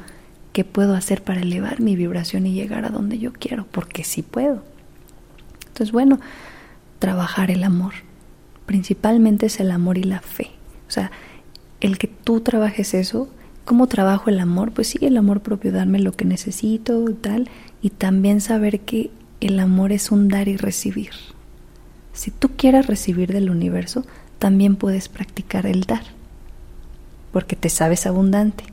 ¿Qué 0.54 0.66
puedo 0.66 0.96
hacer 0.96 1.24
para 1.24 1.42
elevar 1.42 1.80
mi 1.80 1.96
vibración 1.96 2.46
y 2.46 2.54
llegar 2.54 2.84
a 2.84 2.90
donde 2.90 3.18
yo 3.18 3.32
quiero? 3.32 3.66
Porque 3.72 4.04
sí 4.04 4.22
puedo. 4.22 4.64
Entonces, 5.68 5.94
bueno, 5.94 6.20
trabajar 7.00 7.52
el 7.52 7.64
amor. 7.64 7.94
Principalmente 8.66 9.46
es 9.46 9.62
el 9.62 9.72
amor 9.72 9.98
y 9.98 10.04
la 10.04 10.20
fe. 10.20 10.52
O 10.90 10.92
sea, 10.92 11.12
el 11.80 11.98
que 11.98 12.08
tú 12.08 12.42
trabajes 12.42 12.94
eso, 12.94 13.30
¿cómo 13.64 13.88
trabajo 13.88 14.30
el 14.30 14.42
amor? 14.42 14.74
Pues 14.74 14.88
sí, 14.88 15.00
el 15.02 15.16
amor 15.16 15.40
propio, 15.40 15.72
darme 15.72 16.00
lo 16.00 16.12
que 16.12 16.26
necesito, 16.26 17.06
tal, 17.22 17.50
y 17.82 17.92
también 17.92 18.42
saber 18.42 18.82
que 18.82 19.10
el 19.42 19.60
amor 19.60 19.92
es 19.92 20.12
un 20.12 20.30
dar 20.30 20.48
y 20.48 20.58
recibir. 20.58 21.12
Si 22.14 22.32
tú 22.32 22.52
quieres 22.56 22.88
recibir 22.88 23.34
del 23.34 23.50
universo, 23.50 24.06
también 24.40 24.76
puedes 24.76 25.10
practicar 25.10 25.66
el 25.66 25.82
dar, 25.82 26.04
porque 27.32 27.56
te 27.56 27.70
sabes 27.70 28.06
abundante 28.06 28.64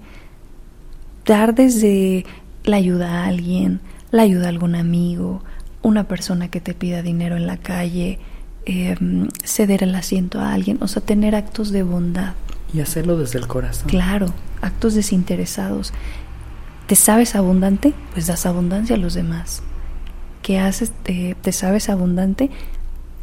dar 1.28 1.54
desde 1.54 2.24
la 2.64 2.76
ayuda 2.76 3.22
a 3.22 3.26
alguien, 3.26 3.80
la 4.10 4.22
ayuda 4.22 4.46
a 4.46 4.48
algún 4.48 4.74
amigo, 4.74 5.44
una 5.82 6.04
persona 6.04 6.48
que 6.48 6.60
te 6.60 6.74
pida 6.74 7.02
dinero 7.02 7.36
en 7.36 7.46
la 7.46 7.58
calle, 7.58 8.18
em, 8.64 9.28
ceder 9.44 9.82
el 9.82 9.94
asiento 9.94 10.40
a 10.40 10.54
alguien, 10.54 10.78
o 10.80 10.88
sea, 10.88 11.02
tener 11.02 11.34
actos 11.36 11.70
de 11.70 11.82
bondad. 11.82 12.32
Y 12.72 12.80
hacerlo 12.80 13.18
desde 13.18 13.38
el 13.38 13.46
corazón. 13.46 13.88
Claro, 13.88 14.32
actos 14.62 14.94
desinteresados. 14.94 15.92
¿Te 16.86 16.96
sabes 16.96 17.34
abundante? 17.34 17.92
Pues 18.14 18.26
das 18.26 18.46
abundancia 18.46 18.96
a 18.96 18.98
los 18.98 19.12
demás. 19.12 19.62
¿Qué 20.48 20.58
haces? 20.58 20.92
Te, 21.02 21.36
te 21.42 21.52
sabes 21.52 21.90
abundante 21.90 22.48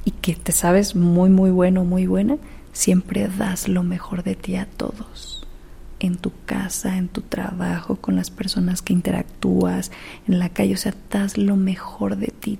y 0.03 0.11
que 0.11 0.35
te 0.35 0.51
sabes 0.51 0.95
muy, 0.95 1.31
muy 1.31 1.49
bueno, 1.49 1.83
muy 1.83 2.05
buena. 2.05 2.37
Siempre 2.71 3.27
das 3.27 3.67
lo 3.67 3.81
mejor 3.81 4.21
de 4.21 4.35
ti 4.35 4.57
a 4.57 4.67
todos 4.67 5.43
en 5.99 6.17
tu 6.17 6.31
casa, 6.45 6.99
en 6.99 7.07
tu 7.07 7.21
trabajo, 7.21 7.95
con 7.95 8.15
las 8.15 8.29
personas 8.29 8.83
que 8.83 8.93
interactúas, 8.93 9.91
en 10.27 10.37
la 10.37 10.49
calle, 10.49 10.75
o 10.75 10.77
sea, 10.77 10.93
das 11.09 11.39
lo 11.39 11.55
mejor 11.55 12.15
de 12.17 12.27
ti. 12.27 12.59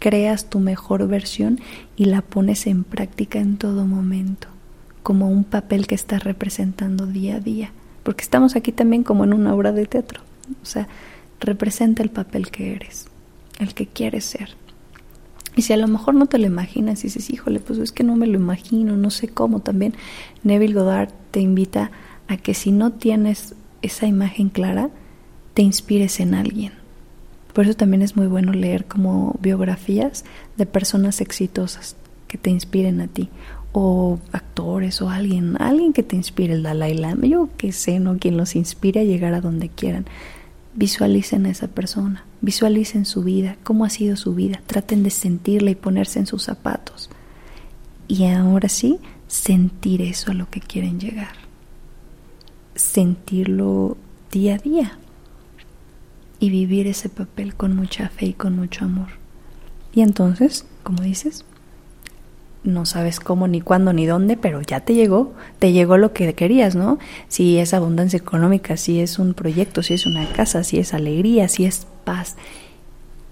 Creas 0.00 0.50
tu 0.50 0.58
mejor 0.58 1.06
versión 1.06 1.60
y 1.94 2.06
la 2.06 2.22
pones 2.22 2.66
en 2.66 2.82
práctica 2.82 3.38
en 3.38 3.56
todo 3.56 3.86
momento, 3.86 4.48
como 5.04 5.30
un 5.30 5.44
papel 5.44 5.86
que 5.86 5.94
estás 5.94 6.24
representando 6.24 7.06
día 7.06 7.36
a 7.36 7.40
día, 7.40 7.70
porque 8.02 8.22
estamos 8.22 8.56
aquí 8.56 8.72
también 8.72 9.04
como 9.04 9.22
en 9.22 9.32
una 9.32 9.54
obra 9.54 9.70
de 9.70 9.86
teatro, 9.86 10.22
o 10.60 10.66
sea, 10.66 10.88
representa 11.38 12.02
el 12.02 12.10
papel 12.10 12.50
que 12.50 12.74
eres, 12.74 13.06
el 13.58 13.74
que 13.74 13.86
quieres 13.86 14.24
ser. 14.24 14.56
Y 15.56 15.62
si 15.62 15.72
a 15.72 15.76
lo 15.76 15.86
mejor 15.86 16.14
no 16.14 16.26
te 16.26 16.38
lo 16.38 16.46
imaginas 16.46 17.00
y 17.00 17.08
dices, 17.08 17.30
híjole, 17.30 17.60
pues 17.60 17.78
es 17.78 17.92
que 17.92 18.02
no 18.02 18.16
me 18.16 18.26
lo 18.26 18.34
imagino, 18.34 18.96
no 18.96 19.10
sé 19.10 19.28
cómo, 19.28 19.60
también 19.60 19.94
Neville 20.42 20.74
Goddard 20.74 21.10
te 21.30 21.40
invita 21.40 21.92
a 22.26 22.36
que 22.36 22.54
si 22.54 22.72
no 22.72 22.92
tienes 22.92 23.54
esa 23.82 24.06
imagen 24.06 24.48
clara, 24.48 24.90
te 25.54 25.62
inspires 25.62 26.18
en 26.20 26.34
alguien. 26.34 26.72
Por 27.52 27.66
eso 27.66 27.74
también 27.74 28.02
es 28.02 28.16
muy 28.16 28.26
bueno 28.26 28.52
leer 28.52 28.86
como 28.86 29.36
biografías 29.40 30.24
de 30.56 30.66
personas 30.66 31.20
exitosas 31.20 31.94
que 32.26 32.36
te 32.36 32.50
inspiren 32.50 33.00
a 33.00 33.06
ti 33.06 33.28
o 33.70 34.18
actores 34.32 35.00
o 35.02 35.10
alguien, 35.10 35.56
alguien 35.60 35.92
que 35.92 36.02
te 36.02 36.16
inspire, 36.16 36.54
el 36.54 36.64
Dalai 36.64 36.94
Lama, 36.94 37.26
yo 37.26 37.48
que 37.56 37.72
sé, 37.72 38.00
¿no? 38.00 38.18
Quien 38.18 38.36
los 38.36 38.56
inspire 38.56 39.00
a 39.00 39.04
llegar 39.04 39.34
a 39.34 39.40
donde 39.40 39.68
quieran. 39.68 40.06
Visualicen 40.74 41.46
a 41.46 41.50
esa 41.50 41.68
persona, 41.68 42.24
visualicen 42.44 43.04
su 43.04 43.22
vida, 43.22 43.56
cómo 43.62 43.84
ha 43.84 43.90
sido 43.90 44.16
su 44.16 44.34
vida, 44.34 44.60
traten 44.66 45.02
de 45.02 45.10
sentirla 45.10 45.70
y 45.70 45.74
ponerse 45.74 46.18
en 46.18 46.26
sus 46.26 46.42
zapatos. 46.42 47.10
Y 48.08 48.26
ahora 48.26 48.68
sí, 48.68 48.98
sentir 49.26 50.02
eso 50.02 50.30
a 50.30 50.34
lo 50.34 50.50
que 50.50 50.60
quieren 50.60 51.00
llegar 51.00 51.44
sentirlo 52.74 53.96
día 54.30 54.56
a 54.56 54.58
día 54.58 54.98
y 56.40 56.50
vivir 56.50 56.86
ese 56.86 57.08
papel 57.08 57.54
con 57.54 57.76
mucha 57.76 58.08
fe 58.08 58.26
y 58.26 58.32
con 58.34 58.56
mucho 58.56 58.84
amor. 58.84 59.08
Y 59.92 60.02
entonces 60.02 60.66
como 60.82 61.02
dices, 61.02 61.44
no 62.64 62.86
sabes 62.86 63.20
cómo, 63.20 63.46
ni 63.46 63.60
cuándo, 63.60 63.92
ni 63.92 64.06
dónde, 64.06 64.36
pero 64.36 64.60
ya 64.62 64.80
te 64.80 64.94
llegó, 64.94 65.34
te 65.58 65.72
llegó 65.72 65.96
lo 65.96 66.12
que 66.12 66.34
querías, 66.34 66.74
¿no? 66.74 66.98
Si 67.28 67.58
es 67.58 67.74
abundancia 67.74 68.16
económica, 68.16 68.76
si 68.76 69.00
es 69.00 69.18
un 69.18 69.34
proyecto, 69.34 69.82
si 69.82 69.94
es 69.94 70.06
una 70.06 70.26
casa, 70.32 70.64
si 70.64 70.78
es 70.78 70.94
alegría, 70.94 71.48
si 71.48 71.66
es 71.66 71.86
paz. 72.04 72.36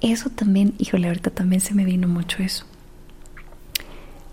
Eso 0.02 0.30
también, 0.30 0.74
híjole, 0.78 1.08
ahorita 1.08 1.30
también 1.30 1.60
se 1.60 1.74
me 1.74 1.84
vino 1.84 2.08
mucho 2.08 2.42
eso. 2.42 2.66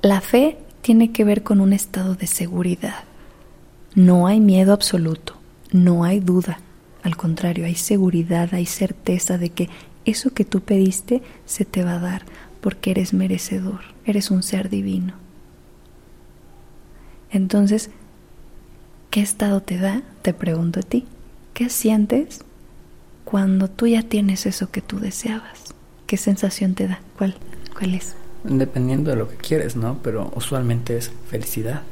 La 0.01 0.21
fe 0.21 0.57
tiene 0.81 1.11
que 1.11 1.23
ver 1.23 1.43
con 1.43 1.61
un 1.61 1.73
estado 1.73 2.15
de 2.15 2.27
seguridad. 2.27 3.03
No 3.95 4.27
hay 4.27 4.39
miedo 4.39 4.73
absoluto, 4.73 5.35
no 5.71 6.03
hay 6.03 6.19
duda. 6.19 6.59
Al 7.03 7.15
contrario, 7.15 7.65
hay 7.65 7.75
seguridad, 7.75 8.49
hay 8.53 8.65
certeza 8.65 9.37
de 9.37 9.49
que 9.49 9.69
eso 10.05 10.33
que 10.33 10.45
tú 10.45 10.61
pediste 10.61 11.21
se 11.45 11.65
te 11.65 11.83
va 11.83 11.93
a 11.93 11.99
dar 11.99 12.23
porque 12.61 12.91
eres 12.91 13.13
merecedor, 13.13 13.81
eres 14.05 14.31
un 14.31 14.43
ser 14.43 14.69
divino. 14.69 15.13
Entonces, 17.31 17.89
¿qué 19.11 19.21
estado 19.21 19.61
te 19.61 19.77
da? 19.77 20.01
Te 20.21 20.33
pregunto 20.33 20.79
a 20.79 20.83
ti. 20.83 21.05
¿Qué 21.53 21.69
sientes 21.69 22.41
cuando 23.23 23.69
tú 23.69 23.87
ya 23.87 24.03
tienes 24.03 24.45
eso 24.45 24.71
que 24.71 24.81
tú 24.81 24.99
deseabas? 24.99 25.75
¿Qué 26.07 26.17
sensación 26.17 26.73
te 26.73 26.87
da? 26.87 27.01
¿Cuál? 27.17 27.35
¿Cuál 27.77 27.93
es? 27.93 28.15
Dependiendo 28.43 29.11
de 29.11 29.17
lo 29.17 29.29
que 29.29 29.35
quieres, 29.35 29.75
¿no? 29.75 29.99
Pero 30.01 30.31
usualmente 30.35 30.97
es 30.97 31.11
felicidad. 31.27 31.83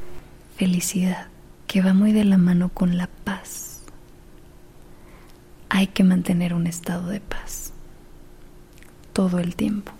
Felicidad, 0.56 1.28
que 1.68 1.82
va 1.82 1.94
muy 1.94 2.14
de 2.14 2.24
la 2.24 2.38
mano 2.38 2.70
con 2.70 2.98
la 2.98 3.08
paz. 3.24 3.82
Hay 5.70 5.88
que 5.88 6.04
mantener 6.04 6.54
un 6.54 6.66
estado 6.66 7.10
de 7.10 7.20
paz 7.20 7.74
todo 9.14 9.40
el 9.40 9.56
tiempo. 9.56 9.92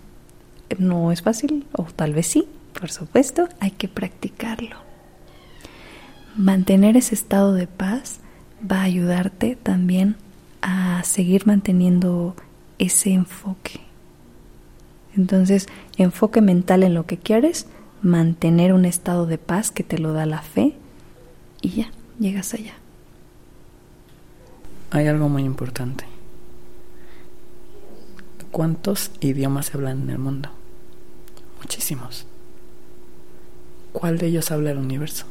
No 0.76 1.12
es 1.12 1.22
fácil, 1.22 1.66
o 1.72 1.84
tal 1.84 2.12
vez 2.12 2.26
sí, 2.26 2.46
por 2.78 2.90
supuesto, 2.90 3.48
hay 3.60 3.70
que 3.70 3.88
practicarlo. 3.88 4.76
Mantener 6.36 6.96
ese 6.96 7.14
estado 7.14 7.54
de 7.54 7.66
paz 7.66 8.20
va 8.60 8.80
a 8.80 8.84
ayudarte 8.84 9.56
también 9.56 10.16
a 10.62 11.02
seguir 11.04 11.46
manteniendo 11.46 12.36
ese 12.78 13.12
enfoque. 13.12 13.80
Entonces, 15.16 15.66
enfoque 15.96 16.40
mental 16.40 16.82
en 16.84 16.94
lo 16.94 17.06
que 17.06 17.16
quieres, 17.16 17.66
mantener 18.02 18.72
un 18.72 18.84
estado 18.84 19.26
de 19.26 19.38
paz 19.38 19.70
que 19.70 19.82
te 19.82 19.98
lo 19.98 20.12
da 20.12 20.26
la 20.26 20.42
fe 20.42 20.74
y 21.60 21.70
ya, 21.70 21.90
llegas 22.20 22.54
allá. 22.54 22.74
Hay 24.90 25.06
algo 25.06 25.28
muy 25.28 25.42
importante. 25.42 26.04
¿Cuántos 28.52 29.10
idiomas 29.20 29.66
se 29.66 29.76
hablan 29.76 30.02
en 30.02 30.10
el 30.10 30.18
mundo? 30.18 30.50
Muchísimos. 31.58 32.26
¿Cuál 33.92 34.18
de 34.18 34.26
ellos 34.26 34.50
habla 34.50 34.70
el 34.70 34.78
universo? 34.78 35.26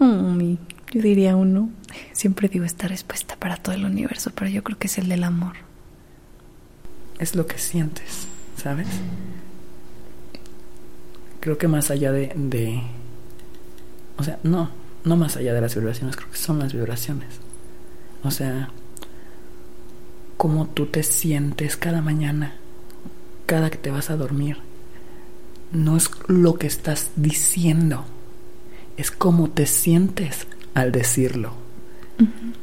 yo 0.00 1.02
diría 1.02 1.36
uno. 1.36 1.70
Siempre 2.12 2.48
digo 2.48 2.64
esta 2.64 2.88
respuesta 2.88 3.36
para 3.36 3.56
todo 3.56 3.74
el 3.74 3.84
universo, 3.84 4.30
pero 4.34 4.50
yo 4.50 4.62
creo 4.62 4.78
que 4.78 4.86
es 4.86 4.98
el 4.98 5.08
del 5.08 5.24
amor. 5.24 5.54
Es 7.18 7.34
lo 7.34 7.46
que 7.46 7.58
sientes, 7.58 8.26
¿sabes? 8.56 8.88
Creo 11.40 11.58
que 11.58 11.68
más 11.68 11.90
allá 11.90 12.12
de, 12.12 12.32
de 12.34 12.82
o 14.16 14.24
sea, 14.24 14.38
no, 14.42 14.70
no 15.04 15.16
más 15.16 15.36
allá 15.36 15.54
de 15.54 15.60
las 15.60 15.74
vibraciones, 15.74 16.16
creo 16.16 16.30
que 16.30 16.36
son 16.36 16.58
las 16.58 16.72
vibraciones. 16.72 17.28
O 18.22 18.30
sea, 18.30 18.70
cómo 20.36 20.66
tú 20.66 20.86
te 20.86 21.02
sientes 21.02 21.76
cada 21.76 22.02
mañana, 22.02 22.56
cada 23.46 23.70
que 23.70 23.78
te 23.78 23.90
vas 23.90 24.10
a 24.10 24.16
dormir. 24.16 24.58
No 25.72 25.96
es 25.96 26.10
lo 26.26 26.54
que 26.54 26.66
estás 26.66 27.10
diciendo, 27.16 28.04
es 28.96 29.10
cómo 29.10 29.50
te 29.50 29.66
sientes 29.66 30.46
al 30.74 30.92
decirlo. 30.92 31.52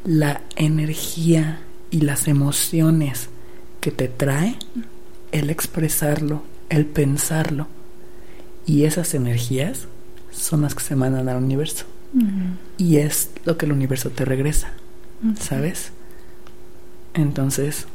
La 0.03 0.41
energía 0.55 1.61
y 1.89 2.01
las 2.01 2.27
emociones 2.27 3.29
que 3.81 3.91
te 3.91 4.07
trae 4.07 4.57
el 5.31 5.49
expresarlo, 5.49 6.43
el 6.69 6.85
pensarlo. 6.85 7.67
Y 8.65 8.83
esas 8.83 9.13
energías 9.13 9.87
son 10.31 10.61
las 10.61 10.75
que 10.75 10.83
se 10.83 10.95
mandan 10.95 11.29
al 11.29 11.37
universo. 11.37 11.85
Y 12.77 12.97
es 12.97 13.31
lo 13.45 13.57
que 13.57 13.65
el 13.65 13.71
universo 13.71 14.09
te 14.09 14.25
regresa, 14.25 14.71
¿sabes? 15.39 15.91
Entonces, 17.13 17.85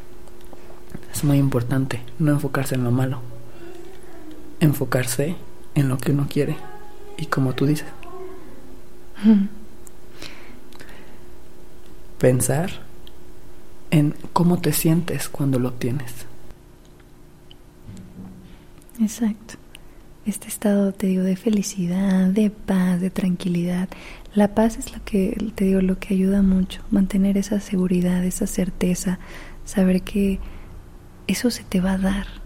es 1.12 1.25
muy 1.25 1.38
importante 1.38 2.03
no 2.18 2.33
enfocarse 2.33 2.75
en 2.75 2.85
lo 2.85 2.90
malo, 2.90 3.20
enfocarse 4.62 5.35
en 5.75 5.88
lo 5.88 5.98
que 5.98 6.12
uno 6.12 6.27
quiere 6.31 6.57
y 7.18 7.27
como 7.27 7.53
tú 7.55 7.66
dices. 7.66 7.88
Pensar 12.18 12.70
en 13.90 14.14
cómo 14.33 14.61
te 14.61 14.72
sientes 14.72 15.29
cuando 15.29 15.59
lo 15.59 15.68
obtienes. 15.70 16.12
Exacto. 19.01 19.55
Este 20.25 20.46
estado, 20.46 20.92
te 20.92 21.09
digo, 21.09 21.25
de 21.25 21.35
felicidad, 21.35 22.29
de 22.29 22.51
paz, 22.51 23.01
de 23.01 23.11
tranquilidad, 23.11 23.88
la 24.37 24.55
paz 24.55 24.79
es 24.79 24.92
lo 24.92 25.05
que, 25.05 25.37
te 25.57 25.64
digo, 25.64 25.81
lo 25.81 25.98
que 25.98 26.14
ayuda 26.14 26.42
mucho, 26.42 26.83
mantener 26.92 27.37
esa 27.37 27.59
seguridad, 27.59 28.25
esa 28.25 28.46
certeza, 28.46 29.18
saber 29.64 30.03
que 30.03 30.38
eso 31.27 31.51
se 31.51 31.64
te 31.64 31.81
va 31.81 31.94
a 31.94 31.98
dar. 31.98 32.41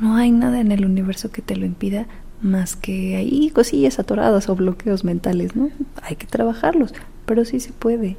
No 0.00 0.16
hay 0.16 0.30
nada 0.30 0.60
en 0.60 0.72
el 0.72 0.84
universo 0.84 1.30
que 1.30 1.42
te 1.42 1.56
lo 1.56 1.66
impida 1.66 2.06
más 2.42 2.74
que 2.74 3.16
hay 3.16 3.50
cosillas 3.50 3.98
atoradas 3.98 4.48
o 4.48 4.56
bloqueos 4.56 5.04
mentales, 5.04 5.54
¿no? 5.56 5.68
Hay 6.02 6.16
que 6.16 6.26
trabajarlos, 6.26 6.94
pero 7.26 7.44
sí 7.44 7.60
se 7.60 7.72
puede. 7.72 8.16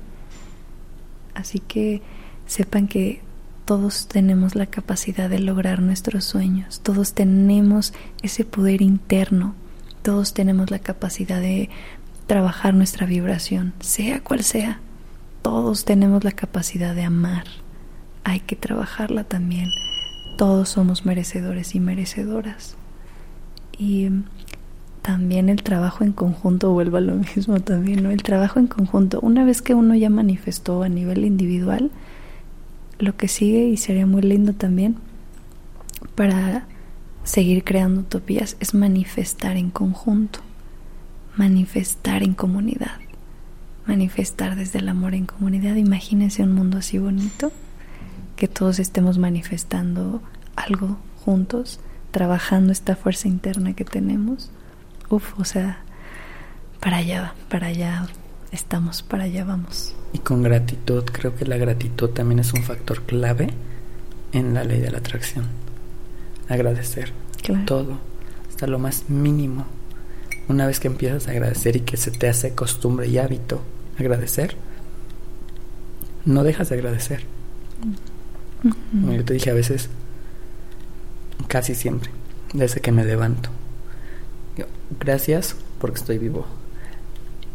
Así 1.33 1.59
que 1.59 2.01
sepan 2.45 2.87
que 2.87 3.21
todos 3.65 4.07
tenemos 4.07 4.55
la 4.55 4.67
capacidad 4.67 5.29
de 5.29 5.39
lograr 5.39 5.81
nuestros 5.81 6.25
sueños, 6.25 6.81
todos 6.81 7.13
tenemos 7.13 7.93
ese 8.21 8.43
poder 8.43 8.81
interno, 8.81 9.55
todos 10.01 10.33
tenemos 10.33 10.71
la 10.71 10.79
capacidad 10.79 11.39
de 11.39 11.69
trabajar 12.27 12.73
nuestra 12.73 13.05
vibración, 13.05 13.73
sea 13.79 14.21
cual 14.21 14.43
sea. 14.43 14.79
Todos 15.41 15.85
tenemos 15.85 16.23
la 16.23 16.31
capacidad 16.31 16.93
de 16.93 17.03
amar. 17.03 17.45
Hay 18.23 18.41
que 18.41 18.55
trabajarla 18.55 19.23
también. 19.23 19.69
Todos 20.37 20.69
somos 20.69 21.05
merecedores 21.05 21.75
y 21.75 21.79
merecedoras. 21.79 22.75
Y 23.77 24.09
también 25.01 25.49
el 25.49 25.63
trabajo 25.63 26.03
en 26.03 26.11
conjunto 26.11 26.71
vuelve 26.71 26.99
a 26.99 27.01
lo 27.01 27.15
mismo 27.15 27.59
también, 27.59 28.03
¿no? 28.03 28.11
El 28.11 28.23
trabajo 28.23 28.59
en 28.59 28.67
conjunto. 28.67 29.19
Una 29.21 29.43
vez 29.43 29.61
que 29.61 29.73
uno 29.73 29.95
ya 29.95 30.09
manifestó 30.09 30.83
a 30.83 30.89
nivel 30.89 31.25
individual, 31.25 31.91
lo 32.99 33.15
que 33.17 33.27
sigue 33.27 33.65
y 33.65 33.77
sería 33.77 34.05
muy 34.05 34.21
lindo 34.21 34.53
también 34.53 34.95
para 36.15 36.65
seguir 37.23 37.63
creando 37.63 38.01
utopías 38.01 38.57
es 38.59 38.73
manifestar 38.73 39.57
en 39.57 39.71
conjunto 39.71 40.39
manifestar 41.35 42.23
en 42.23 42.33
comunidad, 42.33 42.99
manifestar 43.85 44.55
desde 44.55 44.79
el 44.79 44.89
amor 44.89 45.15
en 45.15 45.25
comunidad. 45.25 45.75
Imagínense 45.75 46.43
un 46.43 46.53
mundo 46.53 46.77
así 46.77 46.97
bonito, 46.97 47.51
que 48.41 48.47
todos 48.47 48.79
estemos 48.79 49.19
manifestando 49.19 50.19
algo 50.55 50.97
juntos, 51.23 51.79
trabajando 52.09 52.71
esta 52.71 52.95
fuerza 52.95 53.27
interna 53.27 53.75
que 53.75 53.85
tenemos. 53.85 54.49
Uf, 55.11 55.39
o 55.39 55.45
sea, 55.45 55.83
para 56.79 56.97
allá, 56.97 57.35
para 57.49 57.67
allá 57.67 58.07
estamos, 58.51 59.03
para 59.03 59.25
allá 59.25 59.45
vamos. 59.45 59.93
Y 60.11 60.17
con 60.17 60.41
gratitud, 60.41 61.03
creo 61.03 61.35
que 61.35 61.45
la 61.45 61.57
gratitud 61.57 62.09
también 62.09 62.39
es 62.39 62.51
un 62.53 62.63
factor 62.63 63.03
clave 63.03 63.51
en 64.31 64.55
la 64.55 64.63
ley 64.63 64.79
de 64.79 64.89
la 64.89 64.97
atracción. 64.97 65.45
Agradecer 66.49 67.13
todo, 67.67 67.99
hasta 68.49 68.65
lo 68.65 68.79
más 68.79 69.07
mínimo 69.07 69.67
una 70.47 70.65
vez 70.65 70.79
que 70.79 70.87
empiezas 70.87 71.27
a 71.27 71.31
agradecer 71.31 71.75
y 71.75 71.81
que 71.81 71.95
se 71.95 72.09
te 72.09 72.27
hace 72.27 72.55
costumbre 72.55 73.07
y 73.07 73.19
hábito 73.19 73.61
agradecer, 73.99 74.55
no 76.25 76.43
dejas 76.43 76.69
de 76.69 76.75
agradecer. 76.77 77.23
Yo 78.63 79.25
te 79.25 79.33
dije 79.33 79.49
a 79.49 79.53
veces, 79.53 79.89
casi 81.47 81.75
siempre, 81.75 82.11
desde 82.53 82.81
que 82.81 82.91
me 82.91 83.05
levanto. 83.05 83.49
gracias 84.99 85.55
porque 85.79 85.99
estoy 85.99 86.17
vivo. 86.17 86.45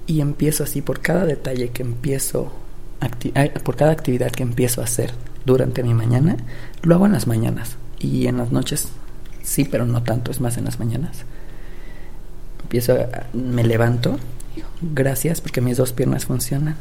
Y 0.07 0.21
empiezo 0.21 0.65
así 0.65 0.83
por 0.83 1.01
cada 1.01 1.25
detalle 1.25 1.71
que 1.71 1.83
empiezo, 1.83 2.53
por 3.65 3.77
cada 3.77 3.93
actividad 3.93 4.31
que 4.31 4.43
empiezo 4.43 4.81
a 4.81 4.85
hacer 4.85 5.13
durante 5.45 5.83
mi 5.83 5.95
mañana, 5.95 6.37
lo 6.83 6.95
hago 6.95 7.07
en 7.07 7.13
las 7.13 7.27
mañanas. 7.27 7.77
Y 7.99 8.27
en 8.27 8.39
las 8.39 8.53
noches 8.53 8.89
sí, 9.43 9.65
pero 9.65 9.87
no 9.87 10.03
tanto, 10.03 10.31
es 10.31 10.41
más 10.41 10.57
en 10.59 10.65
las 10.65 10.79
mañanas 10.79 11.25
empiezo, 12.67 12.97
me 13.33 13.63
levanto, 13.63 14.19
gracias 14.83 15.41
porque 15.41 15.61
mis 15.61 15.77
dos 15.77 15.93
piernas 15.93 16.27
funcionan. 16.27 16.77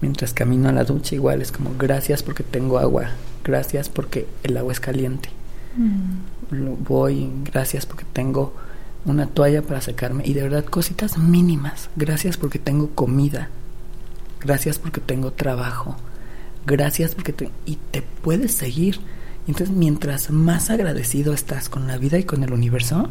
Mientras 0.00 0.34
camino 0.34 0.68
a 0.68 0.72
la 0.72 0.84
ducha 0.84 1.14
igual 1.14 1.42
es 1.42 1.52
como 1.52 1.70
gracias 1.78 2.22
porque 2.22 2.42
tengo 2.42 2.78
agua, 2.78 3.10
gracias 3.44 3.88
porque 3.88 4.26
el 4.42 4.56
agua 4.56 4.72
es 4.72 4.80
caliente. 4.80 5.30
Mm. 5.76 6.84
voy, 6.84 7.30
gracias 7.44 7.84
porque 7.84 8.04
tengo 8.12 8.54
una 9.04 9.26
toalla 9.26 9.62
para 9.62 9.80
secarme 9.80 10.22
y 10.24 10.34
de 10.34 10.42
verdad 10.42 10.64
cositas 10.64 11.18
mínimas. 11.18 11.90
Gracias 11.96 12.36
porque 12.36 12.58
tengo 12.58 12.90
comida. 12.90 13.48
Gracias 14.40 14.78
porque 14.78 15.00
tengo 15.00 15.32
trabajo. 15.32 15.96
Gracias 16.66 17.14
porque 17.14 17.32
te... 17.32 17.50
y 17.66 17.78
te 17.90 18.02
puedes 18.02 18.52
seguir. 18.52 19.00
Entonces, 19.46 19.74
mientras 19.74 20.30
más 20.30 20.70
agradecido 20.70 21.34
estás 21.34 21.68
con 21.68 21.86
la 21.86 21.98
vida 21.98 22.18
y 22.18 22.24
con 22.24 22.42
el 22.44 22.52
universo, 22.52 23.10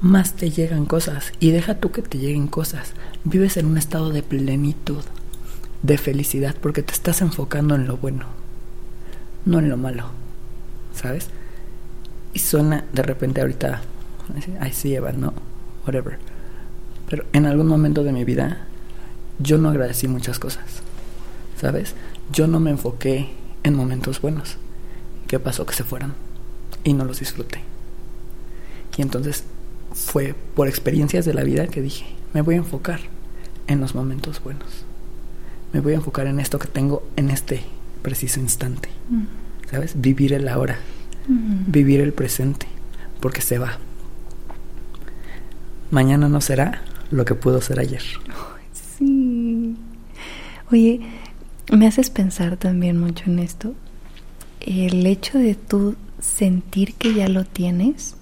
más 0.00 0.34
te 0.34 0.50
llegan 0.50 0.84
cosas. 0.84 1.32
Y 1.38 1.52
deja 1.52 1.78
tú 1.78 1.92
que 1.92 2.02
te 2.02 2.18
lleguen 2.18 2.48
cosas. 2.48 2.92
Vives 3.24 3.56
en 3.56 3.66
un 3.66 3.78
estado 3.78 4.10
de 4.10 4.24
plenitud, 4.24 5.02
de 5.82 5.98
felicidad, 5.98 6.56
porque 6.60 6.82
te 6.82 6.92
estás 6.92 7.20
enfocando 7.20 7.74
en 7.74 7.86
lo 7.86 7.96
bueno, 7.96 8.26
no 9.44 9.58
en 9.58 9.68
lo 9.68 9.76
malo. 9.76 10.10
¿Sabes? 10.94 11.28
Y 12.34 12.38
suena 12.38 12.84
de 12.92 13.02
repente 13.02 13.40
ahorita 13.40 13.82
ay 14.60 14.72
sí, 14.72 14.94
Eva, 14.94 15.12
no, 15.12 15.32
whatever. 15.86 16.18
Pero 17.08 17.24
en 17.32 17.46
algún 17.46 17.66
momento 17.66 18.04
de 18.04 18.12
mi 18.12 18.24
vida 18.24 18.66
yo 19.38 19.58
no 19.58 19.68
agradecí 19.68 20.08
muchas 20.08 20.38
cosas, 20.38 20.64
¿sabes? 21.60 21.94
Yo 22.32 22.46
no 22.46 22.60
me 22.60 22.70
enfoqué 22.70 23.30
en 23.62 23.74
momentos 23.74 24.20
buenos. 24.20 24.56
¿Qué 25.26 25.38
pasó? 25.38 25.66
Que 25.66 25.74
se 25.74 25.84
fueron 25.84 26.14
y 26.84 26.92
no 26.92 27.04
los 27.04 27.20
disfruté. 27.20 27.60
Y 28.96 29.02
entonces 29.02 29.44
fue 29.94 30.34
por 30.54 30.68
experiencias 30.68 31.24
de 31.24 31.34
la 31.34 31.44
vida 31.44 31.66
que 31.66 31.82
dije, 31.82 32.06
me 32.32 32.42
voy 32.42 32.54
a 32.54 32.58
enfocar 32.58 33.00
en 33.66 33.80
los 33.80 33.94
momentos 33.94 34.42
buenos. 34.42 34.84
Me 35.72 35.80
voy 35.80 35.92
a 35.92 35.96
enfocar 35.96 36.26
en 36.26 36.40
esto 36.40 36.58
que 36.58 36.68
tengo 36.68 37.06
en 37.16 37.30
este 37.30 37.62
preciso 38.02 38.40
instante. 38.40 38.88
Mm. 39.08 39.70
¿Sabes? 39.70 39.92
Vivir 40.00 40.32
el 40.32 40.48
ahora. 40.48 40.78
Mm. 41.28 41.70
Vivir 41.70 42.00
el 42.00 42.12
presente. 42.12 42.66
Porque 43.20 43.40
se 43.40 43.58
va 43.58 43.78
mañana 45.92 46.28
no 46.28 46.40
será 46.40 46.82
lo 47.10 47.24
que 47.24 47.36
pudo 47.36 47.60
ser 47.60 47.78
ayer. 47.78 48.02
sí. 48.72 49.76
Oye, 50.72 51.00
me 51.70 51.86
haces 51.86 52.10
pensar 52.10 52.56
también 52.56 52.98
mucho 52.98 53.24
en 53.26 53.38
esto. 53.38 53.74
El 54.60 55.06
hecho 55.06 55.38
de 55.38 55.54
tú 55.54 55.96
sentir 56.18 56.94
que 56.94 57.14
ya 57.14 57.28
lo 57.28 57.44
tienes, 57.44 58.16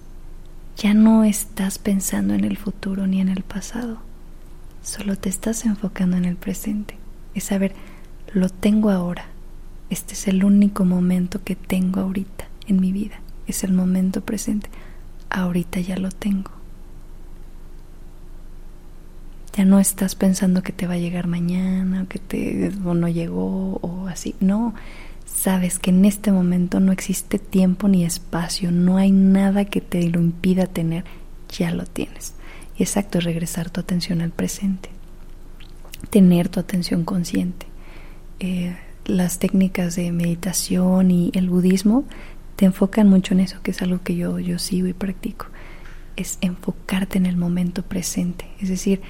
ya 0.75 0.93
no 0.93 1.23
estás 1.23 1.79
pensando 1.79 2.33
en 2.33 2.43
el 2.43 2.57
futuro 2.57 3.07
ni 3.07 3.21
en 3.21 3.29
el 3.29 3.43
pasado. 3.43 3.99
Solo 4.83 5.15
te 5.15 5.29
estás 5.29 5.65
enfocando 5.65 6.17
en 6.17 6.25
el 6.25 6.35
presente. 6.35 6.95
Es 7.33 7.45
saber, 7.45 7.73
lo 8.33 8.49
tengo 8.49 8.89
ahora. 8.89 9.25
Este 9.89 10.13
es 10.13 10.27
el 10.27 10.43
único 10.43 10.85
momento 10.85 11.43
que 11.43 11.55
tengo 11.55 11.99
ahorita 11.99 12.47
en 12.67 12.79
mi 12.79 12.91
vida. 12.91 13.19
Es 13.47 13.63
el 13.63 13.73
momento 13.73 14.21
presente. 14.21 14.69
Ahorita 15.29 15.79
ya 15.79 15.97
lo 15.97 16.09
tengo. 16.09 16.51
Ya 19.53 19.65
no 19.65 19.79
estás 19.79 20.15
pensando 20.15 20.63
que 20.63 20.71
te 20.71 20.87
va 20.87 20.93
a 20.93 20.97
llegar 20.97 21.27
mañana 21.27 22.03
o 22.03 22.07
que 22.07 22.19
te 22.19 22.71
no 22.83 23.07
llegó 23.09 23.79
o 23.81 24.07
así. 24.07 24.33
No, 24.39 24.73
sabes 25.25 25.79
que 25.79 25.89
en 25.89 26.05
este 26.05 26.31
momento 26.31 26.79
no 26.79 26.91
existe 26.91 27.39
tiempo 27.39 27.87
ni 27.87 28.05
espacio, 28.05 28.71
no 28.71 28.97
hay 28.97 29.11
nada 29.11 29.65
que 29.65 29.81
te 29.81 30.07
lo 30.09 30.21
impida 30.21 30.67
tener, 30.67 31.03
ya 31.49 31.71
lo 31.71 31.85
tienes. 31.85 32.33
Y 32.77 32.83
exacto, 32.83 33.17
es 33.17 33.23
regresar 33.23 33.69
tu 33.69 33.81
atención 33.81 34.21
al 34.21 34.31
presente, 34.31 34.89
tener 36.09 36.49
tu 36.49 36.59
atención 36.59 37.03
consciente. 37.03 37.67
Eh, 38.39 38.75
las 39.05 39.39
técnicas 39.39 39.95
de 39.95 40.11
meditación 40.11 41.11
y 41.11 41.31
el 41.33 41.49
budismo 41.49 42.05
te 42.55 42.65
enfocan 42.65 43.09
mucho 43.09 43.33
en 43.33 43.41
eso, 43.41 43.61
que 43.63 43.71
es 43.71 43.81
algo 43.81 44.01
que 44.03 44.15
yo, 44.15 44.39
yo 44.39 44.59
sigo 44.59 44.87
y 44.87 44.93
practico. 44.93 45.47
Es 46.15 46.37
enfocarte 46.41 47.17
en 47.17 47.25
el 47.25 47.37
momento 47.37 47.83
presente, 47.83 48.45
es 48.59 48.69
decir, 48.69 49.01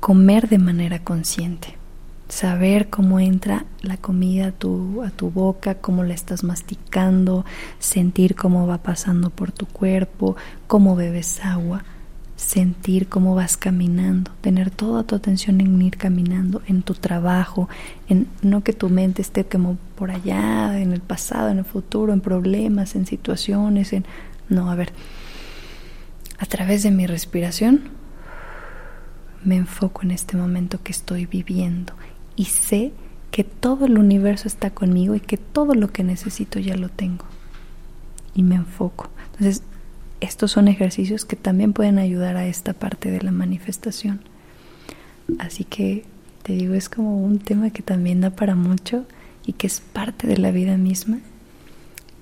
comer 0.00 0.48
de 0.48 0.58
manera 0.58 1.02
consciente, 1.02 1.76
saber 2.28 2.88
cómo 2.88 3.20
entra 3.20 3.64
la 3.82 3.96
comida 3.96 4.48
a 4.48 4.52
tu, 4.52 5.02
a 5.02 5.10
tu 5.10 5.30
boca, 5.30 5.76
cómo 5.76 6.04
la 6.04 6.14
estás 6.14 6.44
masticando, 6.44 7.44
sentir 7.78 8.34
cómo 8.34 8.66
va 8.66 8.78
pasando 8.78 9.30
por 9.30 9.52
tu 9.52 9.66
cuerpo, 9.66 10.36
cómo 10.66 10.96
bebes 10.96 11.44
agua, 11.44 11.84
sentir 12.40 13.08
cómo 13.08 13.34
vas 13.34 13.58
caminando, 13.58 14.30
tener 14.40 14.70
toda 14.70 15.02
tu 15.04 15.14
atención 15.14 15.60
en 15.60 15.80
ir 15.82 15.98
caminando, 15.98 16.62
en 16.66 16.82
tu 16.82 16.94
trabajo, 16.94 17.68
en 18.08 18.26
no 18.40 18.64
que 18.64 18.72
tu 18.72 18.88
mente 18.88 19.20
esté 19.20 19.44
como 19.44 19.76
por 19.94 20.10
allá, 20.10 20.80
en 20.80 20.92
el 20.92 21.00
pasado, 21.00 21.50
en 21.50 21.58
el 21.58 21.64
futuro, 21.66 22.14
en 22.14 22.22
problemas, 22.22 22.96
en 22.96 23.04
situaciones, 23.04 23.92
en 23.92 24.06
no, 24.48 24.70
a 24.70 24.74
ver, 24.74 24.92
a 26.38 26.46
través 26.46 26.82
de 26.82 26.90
mi 26.90 27.06
respiración 27.06 27.82
me 29.44 29.56
enfoco 29.56 30.02
en 30.02 30.10
este 30.10 30.36
momento 30.36 30.82
que 30.82 30.92
estoy 30.92 31.26
viviendo 31.26 31.92
y 32.36 32.46
sé 32.46 32.92
que 33.30 33.44
todo 33.44 33.84
el 33.84 33.98
universo 33.98 34.48
está 34.48 34.70
conmigo 34.70 35.14
y 35.14 35.20
que 35.20 35.36
todo 35.36 35.74
lo 35.74 35.92
que 35.92 36.04
necesito 36.04 36.58
ya 36.58 36.76
lo 36.76 36.88
tengo. 36.88 37.26
Y 38.34 38.42
me 38.42 38.56
enfoco. 38.56 39.10
Entonces, 39.32 39.62
estos 40.20 40.52
son 40.52 40.68
ejercicios 40.68 41.24
que 41.24 41.36
también 41.36 41.72
pueden 41.72 41.98
ayudar 41.98 42.36
a 42.36 42.46
esta 42.46 42.72
parte 42.72 43.10
de 43.10 43.22
la 43.22 43.30
manifestación. 43.30 44.20
Así 45.38 45.64
que 45.64 46.04
te 46.42 46.52
digo, 46.54 46.74
es 46.74 46.88
como 46.88 47.22
un 47.22 47.38
tema 47.38 47.70
que 47.70 47.82
también 47.82 48.20
da 48.20 48.30
para 48.30 48.54
mucho 48.54 49.06
y 49.46 49.54
que 49.54 49.66
es 49.66 49.80
parte 49.80 50.26
de 50.26 50.38
la 50.38 50.50
vida 50.50 50.76
misma, 50.76 51.20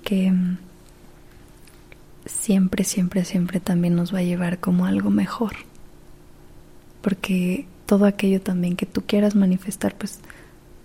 que 0.03 0.31
mm, 0.31 0.57
siempre, 2.25 2.83
siempre, 2.83 3.25
siempre 3.25 3.59
también 3.59 3.95
nos 3.95 4.13
va 4.13 4.19
a 4.19 4.23
llevar 4.23 4.59
como 4.59 4.85
algo 4.85 5.09
mejor 5.09 5.69
porque 7.01 7.65
todo 7.85 8.05
aquello 8.05 8.41
también 8.41 8.75
que 8.75 8.85
tú 8.85 9.03
quieras 9.05 9.35
manifestar, 9.35 9.95
pues 9.97 10.19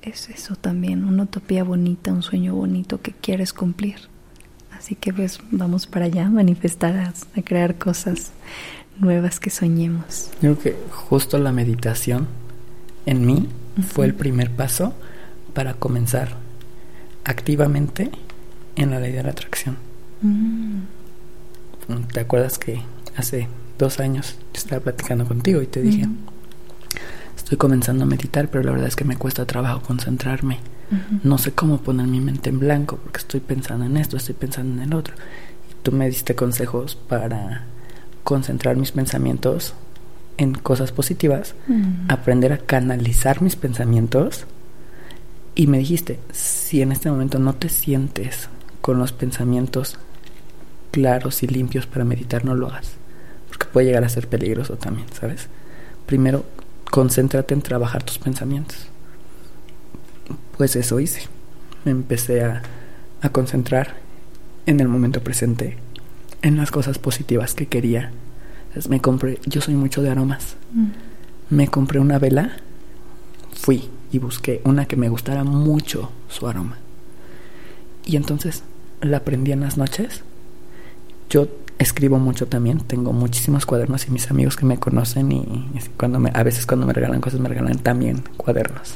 es 0.02 0.28
eso 0.30 0.56
también, 0.56 1.04
una 1.04 1.24
utopía 1.24 1.64
bonita, 1.64 2.12
un 2.12 2.22
sueño 2.22 2.54
bonito 2.54 3.00
que 3.00 3.12
quieres 3.12 3.52
cumplir. 3.52 3.96
Así 4.84 4.96
que 4.96 5.14
pues 5.14 5.38
vamos 5.50 5.86
para 5.86 6.04
allá, 6.04 6.28
manifestar, 6.28 6.94
a, 6.94 7.14
crear 7.42 7.76
cosas 7.78 8.32
nuevas 8.98 9.40
que 9.40 9.48
soñemos. 9.48 10.28
Creo 10.40 10.58
que 10.58 10.76
justo 10.90 11.38
la 11.38 11.52
meditación 11.52 12.28
en 13.06 13.24
mí 13.24 13.48
fue 13.94 14.04
el 14.04 14.12
primer 14.12 14.50
paso 14.50 14.92
para 15.54 15.72
comenzar 15.72 16.36
activamente 17.24 18.10
en 18.76 18.90
la 18.90 19.00
ley 19.00 19.12
de 19.12 19.22
la 19.22 19.30
atracción. 19.30 19.78
Mm. 20.20 20.80
¿Te 22.12 22.20
acuerdas 22.20 22.58
que 22.58 22.82
hace 23.16 23.48
dos 23.78 24.00
años 24.00 24.36
estaba 24.52 24.82
platicando 24.82 25.24
contigo 25.24 25.62
y 25.62 25.66
te 25.66 25.80
dije, 25.80 26.08
estoy 27.34 27.56
comenzando 27.56 28.04
a 28.04 28.06
meditar, 28.06 28.50
pero 28.50 28.62
la 28.62 28.72
verdad 28.72 28.88
es 28.88 28.96
que 28.96 29.06
me 29.06 29.16
cuesta 29.16 29.46
trabajo 29.46 29.80
concentrarme. 29.80 30.58
No 31.22 31.38
sé 31.38 31.52
cómo 31.52 31.78
poner 31.78 32.06
mi 32.06 32.20
mente 32.20 32.50
en 32.50 32.58
blanco 32.58 32.98
porque 32.98 33.18
estoy 33.18 33.40
pensando 33.40 33.86
en 33.86 33.96
esto, 33.96 34.16
estoy 34.16 34.34
pensando 34.34 34.82
en 34.82 34.88
el 34.88 34.94
otro. 34.94 35.14
Y 35.70 35.74
tú 35.82 35.92
me 35.92 36.08
diste 36.08 36.34
consejos 36.34 36.96
para 36.96 37.64
concentrar 38.22 38.76
mis 38.76 38.92
pensamientos 38.92 39.74
en 40.36 40.54
cosas 40.54 40.92
positivas, 40.92 41.54
aprender 42.08 42.52
a 42.52 42.58
canalizar 42.58 43.42
mis 43.42 43.56
pensamientos. 43.56 44.46
Y 45.54 45.66
me 45.68 45.78
dijiste, 45.78 46.18
si 46.32 46.82
en 46.82 46.92
este 46.92 47.10
momento 47.10 47.38
no 47.38 47.54
te 47.54 47.68
sientes 47.68 48.48
con 48.80 48.98
los 48.98 49.12
pensamientos 49.12 49.98
claros 50.90 51.42
y 51.42 51.46
limpios 51.46 51.86
para 51.86 52.04
meditar, 52.04 52.44
no 52.44 52.54
lo 52.54 52.68
hagas 52.68 52.96
porque 53.56 53.72
puede 53.72 53.86
llegar 53.86 54.04
a 54.04 54.08
ser 54.08 54.28
peligroso 54.28 54.76
también, 54.76 55.06
¿sabes? 55.12 55.48
Primero, 56.06 56.44
concéntrate 56.90 57.54
en 57.54 57.62
trabajar 57.62 58.02
tus 58.02 58.18
pensamientos. 58.18 58.88
Pues 60.56 60.76
eso 60.76 61.00
hice. 61.00 61.22
Me 61.84 61.90
empecé 61.90 62.42
a, 62.42 62.62
a 63.20 63.28
concentrar 63.30 63.96
en 64.66 64.80
el 64.80 64.88
momento 64.88 65.22
presente, 65.22 65.76
en 66.42 66.56
las 66.56 66.70
cosas 66.70 66.98
positivas 66.98 67.54
que 67.54 67.66
quería. 67.66 68.12
Entonces 68.68 68.88
me 68.88 69.00
compré, 69.00 69.38
yo 69.46 69.60
soy 69.60 69.74
mucho 69.74 70.02
de 70.02 70.10
aromas. 70.10 70.56
Mm. 70.72 70.86
Me 71.50 71.68
compré 71.68 72.00
una 72.00 72.18
vela, 72.18 72.56
fui 73.52 73.88
y 74.12 74.18
busqué 74.18 74.60
una 74.64 74.86
que 74.86 74.96
me 74.96 75.08
gustara 75.08 75.44
mucho 75.44 76.10
su 76.28 76.46
aroma. 76.46 76.78
Y 78.04 78.16
entonces 78.16 78.62
la 79.00 79.20
prendí 79.20 79.52
en 79.52 79.60
las 79.60 79.76
noches. 79.76 80.22
Yo 81.30 81.48
escribo 81.78 82.18
mucho 82.18 82.46
también, 82.46 82.78
tengo 82.80 83.12
muchísimos 83.12 83.66
cuadernos 83.66 84.06
y 84.06 84.10
mis 84.10 84.30
amigos 84.30 84.56
que 84.56 84.64
me 84.64 84.78
conocen 84.78 85.32
y 85.32 85.68
cuando 85.96 86.20
me, 86.20 86.30
a 86.32 86.42
veces 86.42 86.66
cuando 86.66 86.86
me 86.86 86.92
regalan 86.92 87.20
cosas 87.20 87.40
me 87.40 87.48
regalan 87.48 87.78
también 87.78 88.22
cuadernos. 88.36 88.94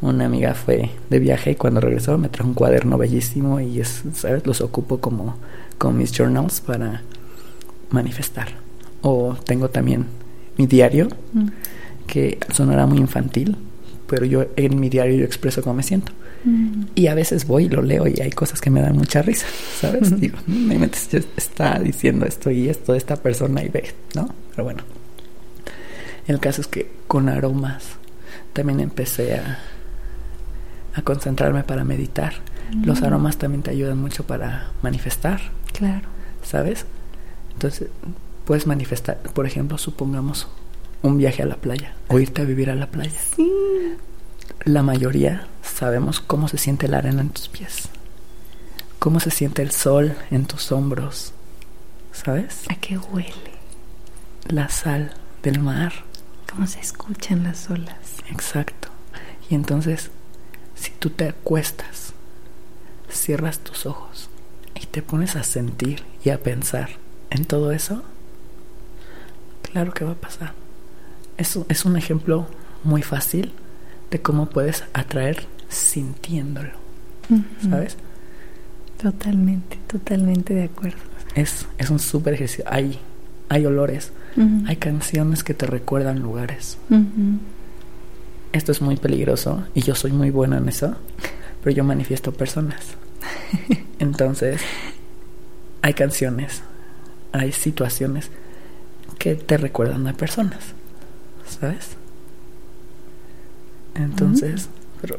Una 0.00 0.26
amiga 0.26 0.54
fue 0.54 0.90
de 1.10 1.18
viaje 1.18 1.52
y 1.52 1.54
cuando 1.54 1.80
regresó 1.80 2.18
me 2.18 2.28
trajo 2.28 2.48
un 2.48 2.54
cuaderno 2.54 2.98
bellísimo 2.98 3.60
y 3.60 3.80
es, 3.80 4.02
¿sabes? 4.14 4.46
Los 4.46 4.60
ocupo 4.60 4.98
como, 4.98 5.36
como 5.78 5.94
mis 5.94 6.12
journals 6.12 6.60
para 6.60 7.02
manifestar. 7.90 8.48
O 9.02 9.36
tengo 9.44 9.70
también 9.70 10.06
mi 10.56 10.66
diario, 10.66 11.08
que 12.06 12.38
sonará 12.52 12.86
muy 12.86 12.98
infantil, 12.98 13.56
pero 14.08 14.24
yo 14.24 14.46
en 14.56 14.80
mi 14.80 14.88
diario 14.88 15.16
yo 15.16 15.24
expreso 15.24 15.62
cómo 15.62 15.74
me 15.74 15.82
siento. 15.82 16.12
Y 16.94 17.06
a 17.08 17.14
veces 17.14 17.46
voy 17.46 17.64
y 17.64 17.68
lo 17.68 17.82
leo 17.82 18.06
y 18.06 18.20
hay 18.20 18.30
cosas 18.30 18.60
que 18.60 18.70
me 18.70 18.80
dan 18.80 18.96
mucha 18.96 19.22
risa, 19.22 19.46
¿sabes? 19.80 20.18
Digo, 20.20 20.38
mi 20.46 20.78
mente 20.78 20.98
está 21.36 21.78
diciendo 21.78 22.26
esto 22.26 22.50
y 22.50 22.68
esto 22.68 22.92
de 22.92 22.98
esta 22.98 23.16
persona 23.16 23.62
y 23.62 23.68
ve, 23.68 23.92
¿no? 24.14 24.28
Pero 24.50 24.64
bueno. 24.64 24.84
El 26.26 26.40
caso 26.40 26.60
es 26.60 26.66
que 26.66 26.90
con 27.06 27.28
aromas 27.28 27.84
también 28.52 28.80
empecé 28.80 29.34
a, 29.34 29.58
a 30.94 31.02
concentrarme 31.02 31.64
para 31.64 31.84
meditar. 31.84 32.34
Los 32.84 33.02
aromas 33.02 33.38
también 33.38 33.62
te 33.62 33.70
ayudan 33.70 33.98
mucho 33.98 34.26
para 34.26 34.72
manifestar. 34.82 35.40
Claro. 35.72 36.06
¿Sabes? 36.42 36.84
Entonces, 37.54 37.88
puedes 38.44 38.66
manifestar, 38.66 39.18
por 39.18 39.46
ejemplo, 39.46 39.78
supongamos 39.78 40.48
un 41.02 41.18
viaje 41.18 41.42
a 41.42 41.46
la 41.46 41.56
playa 41.56 41.94
o 42.08 42.18
irte 42.18 42.42
a 42.42 42.44
vivir 42.44 42.70
a 42.70 42.74
la 42.74 42.88
playa. 42.88 43.18
Sí. 43.36 43.50
La 44.64 44.82
mayoría 44.82 45.46
sabemos 45.62 46.20
cómo 46.20 46.48
se 46.48 46.58
siente 46.58 46.88
la 46.88 46.98
arena 46.98 47.22
en 47.22 47.30
tus 47.30 47.48
pies, 47.48 47.88
cómo 48.98 49.20
se 49.20 49.30
siente 49.30 49.62
el 49.62 49.70
sol 49.70 50.16
en 50.30 50.46
tus 50.46 50.72
hombros, 50.72 51.32
¿sabes? 52.12 52.62
¿A 52.68 52.74
qué 52.74 52.98
huele? 52.98 53.32
La 54.48 54.68
sal 54.68 55.14
del 55.42 55.60
mar. 55.60 55.92
¿Cómo 56.50 56.66
se 56.66 56.80
escuchan 56.80 57.44
las 57.44 57.70
olas? 57.70 57.96
Exacto. 58.30 58.88
Y 59.48 59.54
entonces, 59.54 60.10
si 60.74 60.90
tú 60.92 61.10
te 61.10 61.28
acuestas, 61.28 62.12
cierras 63.10 63.60
tus 63.60 63.86
ojos 63.86 64.28
y 64.74 64.86
te 64.86 65.02
pones 65.02 65.36
a 65.36 65.44
sentir 65.44 66.02
y 66.24 66.30
a 66.30 66.42
pensar 66.42 66.90
en 67.30 67.44
todo 67.44 67.72
eso, 67.72 68.02
claro 69.62 69.92
que 69.92 70.04
va 70.04 70.12
a 70.12 70.16
pasar. 70.16 70.54
Eso 71.36 71.66
es 71.68 71.84
un 71.84 71.96
ejemplo 71.96 72.46
muy 72.84 73.02
fácil 73.02 73.52
de 74.10 74.20
cómo 74.20 74.46
puedes 74.46 74.84
atraer 74.92 75.46
sintiéndolo. 75.68 76.72
¿Sabes? 77.68 77.96
Totalmente, 79.00 79.78
totalmente 79.86 80.54
de 80.54 80.64
acuerdo. 80.64 80.98
Es, 81.34 81.66
es 81.76 81.90
un 81.90 81.98
súper 81.98 82.34
ejercicio. 82.34 82.64
Hay, 82.66 82.98
hay 83.48 83.66
olores, 83.66 84.12
hay 84.66 84.76
canciones 84.76 85.44
que 85.44 85.54
te 85.54 85.66
recuerdan 85.66 86.20
lugares. 86.20 86.78
Esto 88.52 88.72
es 88.72 88.80
muy 88.80 88.96
peligroso 88.96 89.64
y 89.74 89.82
yo 89.82 89.94
soy 89.94 90.12
muy 90.12 90.30
buena 90.30 90.58
en 90.58 90.68
eso, 90.68 90.96
pero 91.62 91.76
yo 91.76 91.84
manifiesto 91.84 92.32
personas. 92.32 92.80
Entonces, 93.98 94.60
hay 95.82 95.92
canciones, 95.94 96.62
hay 97.32 97.52
situaciones 97.52 98.30
que 99.18 99.34
te 99.34 99.56
recuerdan 99.58 100.06
a 100.06 100.14
personas, 100.14 100.58
¿sabes? 101.46 101.97
Entonces, 103.98 104.68
pero 105.00 105.18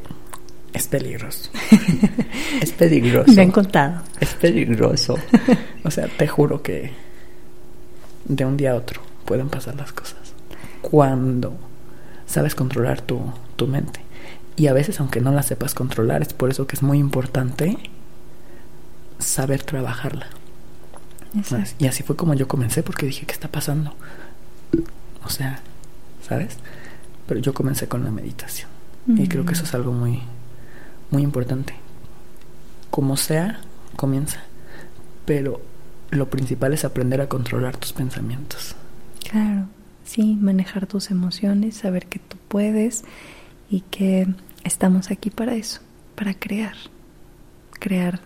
es 0.74 0.88
peligroso. 0.88 1.50
es 2.62 2.72
peligroso. 2.72 3.32
Me 3.34 3.42
han 3.42 3.52
contado. 3.52 4.02
Es 4.20 4.34
peligroso. 4.34 5.18
o 5.84 5.92
sea, 5.92 6.08
te 6.08 6.28
juro 6.28 6.62
que 6.62 6.92
de 8.26 8.46
un 8.46 8.58
día 8.58 8.72
a 8.72 8.76
otro 8.76 9.02
pueden 9.26 9.50
pasar 9.50 9.76
las 9.76 9.92
cosas. 9.92 10.34
Cuando 10.82 11.58
sabes 12.26 12.56
controlar 12.56 13.02
tu, 13.02 13.20
tu 13.56 13.68
mente. 13.68 14.02
Y 14.56 14.68
a 14.68 14.74
veces, 14.74 15.00
aunque 15.00 15.22
no 15.22 15.32
la 15.32 15.44
sepas 15.44 15.74
controlar, 15.74 16.22
es 16.22 16.34
por 16.34 16.50
eso 16.50 16.68
que 16.68 16.76
es 16.76 16.84
muy 16.84 17.00
importante 17.00 17.78
saber 19.18 19.64
trabajarla. 19.64 20.28
Y 21.78 21.88
así 21.88 22.04
fue 22.04 22.16
como 22.16 22.34
yo 22.34 22.48
comencé, 22.48 22.84
porque 22.84 23.06
dije, 23.06 23.26
¿qué 23.26 23.34
está 23.34 23.48
pasando? 23.48 23.94
O 25.24 25.30
sea, 25.30 25.62
¿sabes? 26.28 26.58
Pero 27.30 27.42
yo 27.42 27.54
comencé 27.54 27.88
con 27.88 28.04
la 28.04 28.10
meditación. 28.10 28.68
Y 29.08 29.28
creo 29.28 29.46
que 29.46 29.54
eso 29.54 29.64
es 29.64 29.76
algo 29.76 29.92
muy, 29.92 30.20
muy 31.12 31.22
importante. 31.22 31.76
Como 32.90 33.18
sea, 33.18 33.62
comienza. 33.96 34.42
Pero 35.26 35.62
lo 36.10 36.28
principal 36.32 36.74
es 36.74 36.86
aprender 36.86 37.22
a 37.22 37.30
controlar 37.30 37.78
tus 37.78 37.94
pensamientos. 37.94 38.76
Claro, 39.30 39.68
sí, 40.04 40.40
manejar 40.42 40.88
tus 40.88 41.12
emociones, 41.12 41.76
saber 41.76 42.08
que 42.08 42.18
tú 42.18 42.38
puedes 42.48 43.04
y 43.70 43.82
que 43.82 44.28
estamos 44.64 45.12
aquí 45.12 45.30
para 45.30 45.54
eso, 45.54 45.82
para 46.16 46.34
crear, 46.34 46.74
crear 47.74 48.22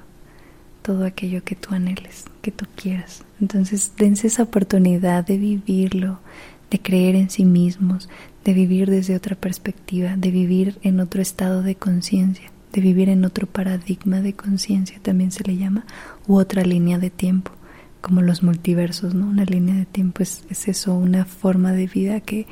todo 0.81 1.03
aquello 1.03 1.43
que 1.43 1.57
tú 1.57 1.75
anheles, 1.75 2.23
que 2.41 2.51
tú 2.51 2.67
quieras. 2.77 3.25
Entonces, 3.41 3.91
dense 3.97 4.27
esa 4.27 4.43
oportunidad 4.43 5.25
de 5.25 5.37
vivirlo, 5.37 6.19
de 6.73 6.79
creer 6.79 7.15
en 7.15 7.29
sí 7.29 7.45
mismos, 7.45 8.09
de 8.43 8.53
vivir 8.53 8.89
desde 8.89 9.15
otra 9.15 9.35
perspectiva, 9.35 10.15
de 10.17 10.31
vivir 10.31 10.79
en 10.81 10.99
otro 10.99 11.21
estado 11.21 11.61
de 11.61 11.75
conciencia, 11.75 12.51
de 12.71 12.81
vivir 12.81 13.09
en 13.09 13.25
otro 13.25 13.45
paradigma 13.45 14.21
de 14.21 14.33
conciencia, 14.33 14.97
también 14.99 15.31
se 15.31 15.43
le 15.43 15.55
llama, 15.55 15.85
u 16.25 16.37
otra 16.37 16.63
línea 16.63 16.97
de 16.97 17.11
tiempo, 17.11 17.51
como 18.01 18.23
los 18.23 18.41
multiversos, 18.41 19.13
¿no? 19.13 19.27
Una 19.27 19.45
línea 19.45 19.75
de 19.75 19.85
tiempo 19.85 20.23
es, 20.23 20.45
es 20.49 20.67
eso, 20.67 20.95
una 20.95 21.25
forma 21.25 21.73
de 21.73 21.85
vida 21.85 22.21
que 22.21 22.47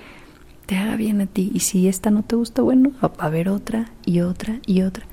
te 0.67 0.77
haga 0.77 0.97
bien 0.97 1.19
a 1.21 1.25
ti. 1.25 1.51
Y 1.51 1.61
si 1.61 1.87
esta 1.87 2.11
no 2.11 2.21
te 2.21 2.35
gusta, 2.35 2.61
bueno, 2.61 2.91
va 3.03 3.11
a 3.17 3.25
haber 3.25 3.49
otra 3.49 3.89
y 4.05 4.19
otra 4.19 4.59
y 4.67 4.83
otra. 4.83 5.07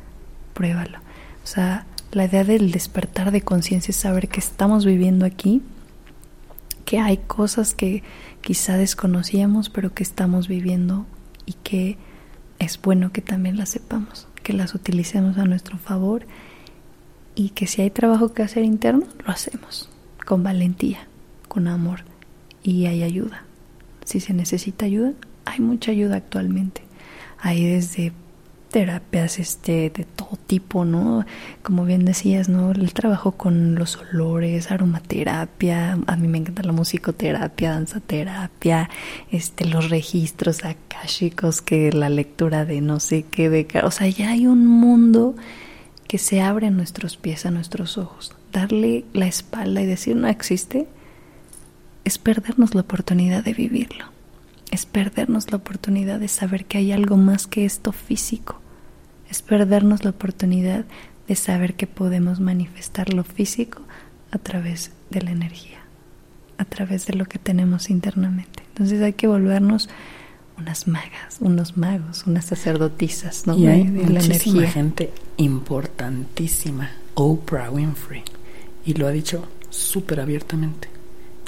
Pruébalo. 0.52 0.98
O 1.42 1.46
sea, 1.46 1.86
la 2.12 2.26
idea 2.26 2.44
del 2.44 2.72
despertar 2.72 3.30
de 3.30 3.40
conciencia 3.40 3.90
es 3.90 3.96
saber 3.96 4.28
que 4.28 4.40
estamos 4.40 4.84
viviendo 4.84 5.24
aquí, 5.24 5.62
que 6.88 6.98
hay 6.98 7.18
cosas 7.18 7.74
que 7.74 8.02
quizá 8.40 8.78
desconocíamos, 8.78 9.68
pero 9.68 9.92
que 9.92 10.02
estamos 10.02 10.48
viviendo 10.48 11.04
y 11.44 11.52
que 11.52 11.98
es 12.58 12.80
bueno 12.80 13.12
que 13.12 13.20
también 13.20 13.58
las 13.58 13.68
sepamos, 13.68 14.26
que 14.42 14.54
las 14.54 14.74
utilicemos 14.74 15.36
a 15.36 15.44
nuestro 15.44 15.76
favor 15.76 16.26
y 17.34 17.50
que 17.50 17.66
si 17.66 17.82
hay 17.82 17.90
trabajo 17.90 18.32
que 18.32 18.42
hacer 18.42 18.64
interno, 18.64 19.04
lo 19.22 19.30
hacemos 19.30 19.90
con 20.24 20.42
valentía, 20.42 21.06
con 21.46 21.68
amor 21.68 22.04
y 22.62 22.86
hay 22.86 23.02
ayuda. 23.02 23.44
Si 24.06 24.18
se 24.20 24.32
necesita 24.32 24.86
ayuda, 24.86 25.12
hay 25.44 25.60
mucha 25.60 25.90
ayuda 25.90 26.16
actualmente. 26.16 26.80
Hay 27.38 27.66
desde 27.66 28.14
terapias 28.68 29.38
este 29.38 29.90
de 29.90 30.04
todo 30.04 30.38
tipo, 30.46 30.84
¿no? 30.84 31.24
Como 31.62 31.84
bien 31.84 32.04
decías, 32.04 32.48
¿no? 32.48 32.72
El 32.72 32.92
trabajo 32.92 33.32
con 33.32 33.74
los 33.74 33.96
olores, 33.96 34.70
aromaterapia, 34.70 35.98
a 36.06 36.16
mí 36.16 36.28
me 36.28 36.38
encanta 36.38 36.62
la 36.62 36.72
musicoterapia, 36.72 37.72
danzaterapia, 37.72 38.90
este 39.30 39.64
los 39.64 39.90
registros 39.90 40.64
akáshicos 40.64 41.62
que 41.62 41.92
la 41.92 42.08
lectura 42.08 42.64
de 42.64 42.80
no 42.80 43.00
sé 43.00 43.24
qué 43.24 43.48
de, 43.50 43.66
o 43.82 43.90
sea, 43.90 44.08
ya 44.08 44.30
hay 44.30 44.46
un 44.46 44.66
mundo 44.66 45.34
que 46.06 46.18
se 46.18 46.40
abre 46.40 46.68
a 46.68 46.70
nuestros 46.70 47.16
pies, 47.16 47.46
a 47.46 47.50
nuestros 47.50 47.98
ojos. 47.98 48.34
Darle 48.52 49.04
la 49.12 49.26
espalda 49.26 49.82
y 49.82 49.86
decir 49.86 50.16
no 50.16 50.28
existe 50.28 50.86
es 52.04 52.18
perdernos 52.18 52.74
la 52.74 52.80
oportunidad 52.80 53.44
de 53.44 53.52
vivirlo 53.52 54.17
es 54.70 54.86
perdernos 54.86 55.50
la 55.50 55.58
oportunidad 55.58 56.20
de 56.20 56.28
saber 56.28 56.64
que 56.64 56.78
hay 56.78 56.92
algo 56.92 57.16
más 57.16 57.46
que 57.46 57.64
esto 57.64 57.92
físico, 57.92 58.60
es 59.30 59.42
perdernos 59.42 60.04
la 60.04 60.10
oportunidad 60.10 60.84
de 61.26 61.34
saber 61.34 61.74
que 61.74 61.86
podemos 61.86 62.40
manifestar 62.40 63.12
lo 63.12 63.24
físico 63.24 63.82
a 64.30 64.38
través 64.38 64.92
de 65.10 65.22
la 65.22 65.30
energía, 65.30 65.78
a 66.56 66.64
través 66.64 67.06
de 67.06 67.14
lo 67.14 67.26
que 67.26 67.38
tenemos 67.38 67.90
internamente. 67.90 68.62
Entonces 68.68 69.02
hay 69.02 69.12
que 69.12 69.26
volvernos 69.26 69.88
unas 70.58 70.88
magas, 70.88 71.38
unos 71.40 71.76
magos, 71.76 72.26
unas 72.26 72.46
sacerdotisas, 72.46 73.46
¿no? 73.46 73.56
Y 73.56 73.66
hay 73.66 73.84
de, 73.84 74.08
la 74.08 74.20
energía. 74.20 74.70
gente 74.70 75.12
importantísima, 75.36 76.90
Oprah 77.14 77.70
Winfrey, 77.70 78.22
y 78.84 78.94
lo 78.94 79.06
ha 79.06 79.10
dicho 79.10 79.46
súper 79.70 80.20
abiertamente. 80.20 80.88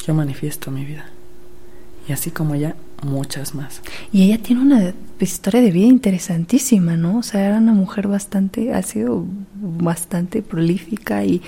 Yo 0.06 0.14
manifiesto 0.14 0.70
mi 0.70 0.84
vida. 0.84 1.10
Y 2.08 2.12
así 2.12 2.30
como 2.30 2.54
ella, 2.54 2.76
muchas 3.02 3.54
más. 3.54 3.82
Y 4.12 4.24
ella 4.24 4.42
tiene 4.42 4.62
una 4.62 4.94
historia 5.18 5.60
de 5.60 5.70
vida 5.70 5.86
interesantísima, 5.86 6.96
¿no? 6.96 7.18
O 7.18 7.22
sea, 7.22 7.46
era 7.46 7.58
una 7.58 7.72
mujer 7.72 8.08
bastante, 8.08 8.72
ha 8.74 8.82
sido 8.82 9.24
bastante 9.54 10.42
prolífica 10.42 11.24
y 11.24 11.42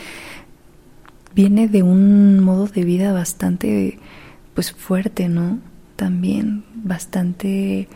viene 1.34 1.68
de 1.68 1.82
un 1.82 2.40
modo 2.40 2.66
de 2.66 2.84
vida 2.84 3.12
bastante, 3.12 3.98
pues 4.54 4.72
fuerte, 4.72 5.28
¿no? 5.28 5.58
También 5.96 6.64
bastante 6.74 7.88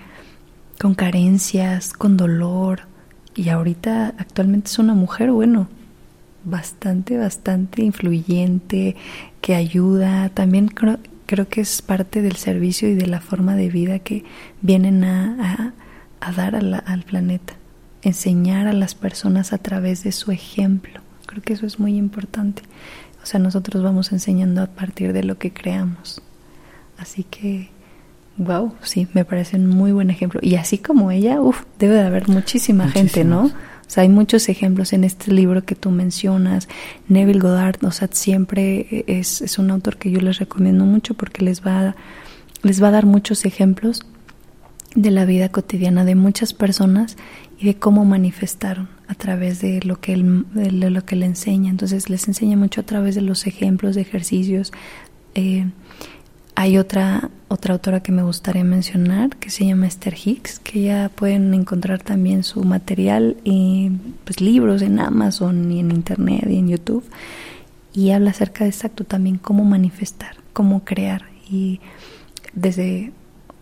con 0.81 0.95
carencias, 0.95 1.92
con 1.92 2.16
dolor. 2.16 2.83
Y 3.35 3.51
ahorita 3.51 4.14
actualmente 4.19 4.69
es 4.69 4.79
una 4.79 4.95
mujer, 4.95 5.31
bueno, 5.31 5.69
bastante, 6.45 7.19
bastante 7.19 7.83
influyente, 7.83 8.97
que 9.40 9.55
ayuda. 9.55 10.31
También 10.31 10.69
creo, 10.69 10.99
creo 11.27 11.49
que 11.49 11.61
es 11.61 11.83
parte 11.83 12.23
del 12.23 12.37
servicio 12.37 12.89
y 12.89 12.95
de 12.95 13.07
la 13.07 13.21
forma 13.21 13.57
de 13.57 13.69
vida 13.69 13.99
que 13.99 14.25
vienen 14.62 15.05
a, 15.05 15.75
dar 16.37 16.57
al 16.57 17.03
planeta, 17.03 17.55
enseñar 18.03 18.67
a 18.67 18.73
las 18.73 18.95
personas 18.95 19.53
a 19.53 19.59
través 19.59 20.03
de 20.03 20.12
su 20.12 20.33
ejemplo. 20.33 21.01
Creo 21.27 21.43
que 21.43 21.53
eso 21.53 21.67
es 21.67 21.79
muy 21.79 21.97
importante. 21.97 22.62
O 23.23 23.27
sea, 23.27 23.41
nosotros 23.41 23.83
vamos 23.83 24.12
enseñando 24.12 24.62
a 24.62 24.67
partir 24.67 25.12
de 25.12 25.25
lo 25.25 25.39
que 25.39 25.53
creamos. 25.53 26.23
Así 26.99 27.25
que, 27.25 27.71
wow, 28.37 28.75
sí, 28.83 29.09
me 29.12 29.25
parece 29.25 29.57
un 29.57 29.67
muy 29.67 29.93
buen 29.93 30.11
ejemplo. 30.11 30.41
Y 30.43 30.55
así 30.55 30.79
como 30.79 31.11
ella, 31.11 31.41
uff, 31.41 31.65
debe 31.79 31.95
de 31.95 32.07
haber 32.07 32.29
muchísima 32.29 32.89
gente, 32.89 33.25
¿no? 33.25 33.51
Hay 33.94 34.09
muchos 34.09 34.49
ejemplos 34.49 34.92
en 34.92 35.05
este 35.05 35.33
libro 35.33 35.64
que 35.64 35.75
tú 35.75 35.90
mencionas. 35.90 36.68
Neville 37.09 37.40
Goddard, 37.40 37.83
o 37.85 37.90
sea, 37.92 38.09
siempre 38.12 39.05
es, 39.07 39.40
es 39.40 39.59
un 39.59 39.70
autor 39.70 39.96
que 39.96 40.11
yo 40.11 40.20
les 40.20 40.38
recomiendo 40.38 40.85
mucho 40.85 41.14
porque 41.14 41.42
les 41.42 41.64
va, 41.64 41.94
les 42.62 42.83
va 42.83 42.88
a 42.88 42.90
dar 42.90 43.07
muchos 43.07 43.44
ejemplos 43.46 44.05
de 44.94 45.11
la 45.11 45.25
vida 45.25 45.51
cotidiana 45.51 46.05
de 46.05 46.14
muchas 46.14 46.53
personas 46.53 47.16
y 47.59 47.66
de 47.66 47.77
cómo 47.77 48.05
manifestaron 48.05 48.88
a 49.09 49.14
través 49.14 49.61
de 49.61 49.81
lo 49.83 50.01
que 50.01 50.14
él, 50.14 50.46
de 50.53 50.90
lo 50.90 51.05
que 51.05 51.16
le 51.16 51.27
enseña. 51.27 51.70
Entonces 51.70 52.11
les 52.11 52.27
enseña 52.29 52.57
mucho 52.57 52.81
a 52.81 52.85
través 52.85 53.14
de 53.14 53.22
los 53.22 53.46
ejemplos, 53.46 53.96
ejercicios. 53.96 54.72
Eh, 55.35 55.66
hay 56.57 56.79
otra, 56.79 57.31
otra 57.49 57.75
autora 57.75 58.01
que 58.01 58.12
me 58.12 58.23
gustaría 58.23 58.64
mencionar 58.64 59.37
que 59.37 59.51
se 59.51 59.66
llama 59.66 59.87
Esther 59.87 60.14
Hicks, 60.14 60.59
que 60.59 60.83
ya 60.83 61.11
pueden 61.14 61.53
encontrar 61.53 62.03
también 62.03 62.42
su 62.45 62.64
material 62.64 63.37
y 63.45 63.92
pues 64.25 64.40
libros 64.40 64.81
en 64.81 64.99
Amazon 64.99 65.71
y 65.71 65.81
en 65.81 65.92
internet 65.92 66.47
y 66.49 66.57
en 66.57 66.69
YouTube. 66.69 67.05
Y 67.92 68.11
habla 68.11 68.31
acerca 68.31 68.64
de 68.64 68.71
exacto 68.71 69.05
también 69.05 69.37
cómo 69.37 69.64
manifestar, 69.64 70.37
cómo 70.55 70.83
crear 70.83 71.27
y 71.49 71.81
desde 72.55 73.12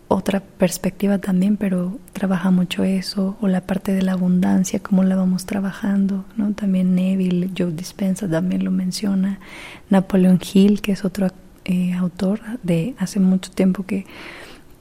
otra 0.07 0.39
perspectiva 0.39 1.17
también, 1.17 1.57
pero 1.57 1.99
trabaja 2.13 2.49
mucho 2.49 2.85
eso, 2.85 3.35
o 3.41 3.49
la 3.49 3.61
parte 3.61 3.93
de 3.93 4.03
la 4.03 4.13
abundancia, 4.13 4.79
cómo 4.79 5.03
la 5.03 5.17
vamos 5.17 5.45
trabajando, 5.45 6.23
¿no? 6.37 6.53
También 6.53 6.95
Neville, 6.95 7.49
Joe 7.57 7.73
Dispenza 7.73 8.29
también 8.29 8.63
lo 8.63 8.71
menciona, 8.71 9.39
Napoleon 9.89 10.39
Hill, 10.53 10.81
que 10.81 10.93
es 10.93 11.03
otro 11.03 11.25
eh, 11.65 11.93
autor 11.93 12.39
de 12.63 12.95
hace 12.99 13.19
mucho 13.19 13.51
tiempo 13.51 13.83
que 13.85 14.05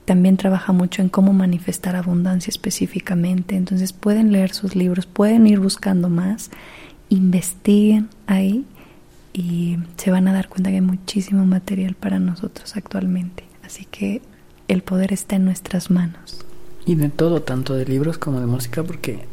también 0.04 0.36
trabaja 0.36 0.72
mucho 0.72 1.02
en 1.02 1.08
cómo 1.08 1.32
manifestar 1.32 1.96
abundancia 1.96 2.50
específicamente, 2.50 3.56
entonces 3.56 3.92
pueden 3.92 4.32
leer 4.32 4.52
sus 4.52 4.76
libros, 4.76 5.06
pueden 5.06 5.46
ir 5.46 5.60
buscando 5.60 6.10
más, 6.10 6.50
investiguen 7.08 8.10
ahí 8.26 8.66
y 9.32 9.78
se 9.96 10.10
van 10.10 10.28
a 10.28 10.32
dar 10.32 10.48
cuenta 10.48 10.70
que 10.70 10.76
hay 10.76 10.82
muchísimo 10.82 11.44
material 11.46 11.94
para 11.94 12.18
nosotros 12.18 12.76
actualmente. 12.76 13.44
Así 13.64 13.86
que 13.86 14.20
el 14.68 14.82
poder 14.82 15.12
está 15.12 15.36
en 15.36 15.44
nuestras 15.44 15.90
manos. 15.90 16.44
Y 16.86 16.96
de 16.96 17.08
todo, 17.08 17.42
tanto 17.42 17.74
de 17.74 17.86
libros 17.86 18.18
como 18.18 18.40
de 18.40 18.46
música, 18.46 18.82
porque, 18.82 19.24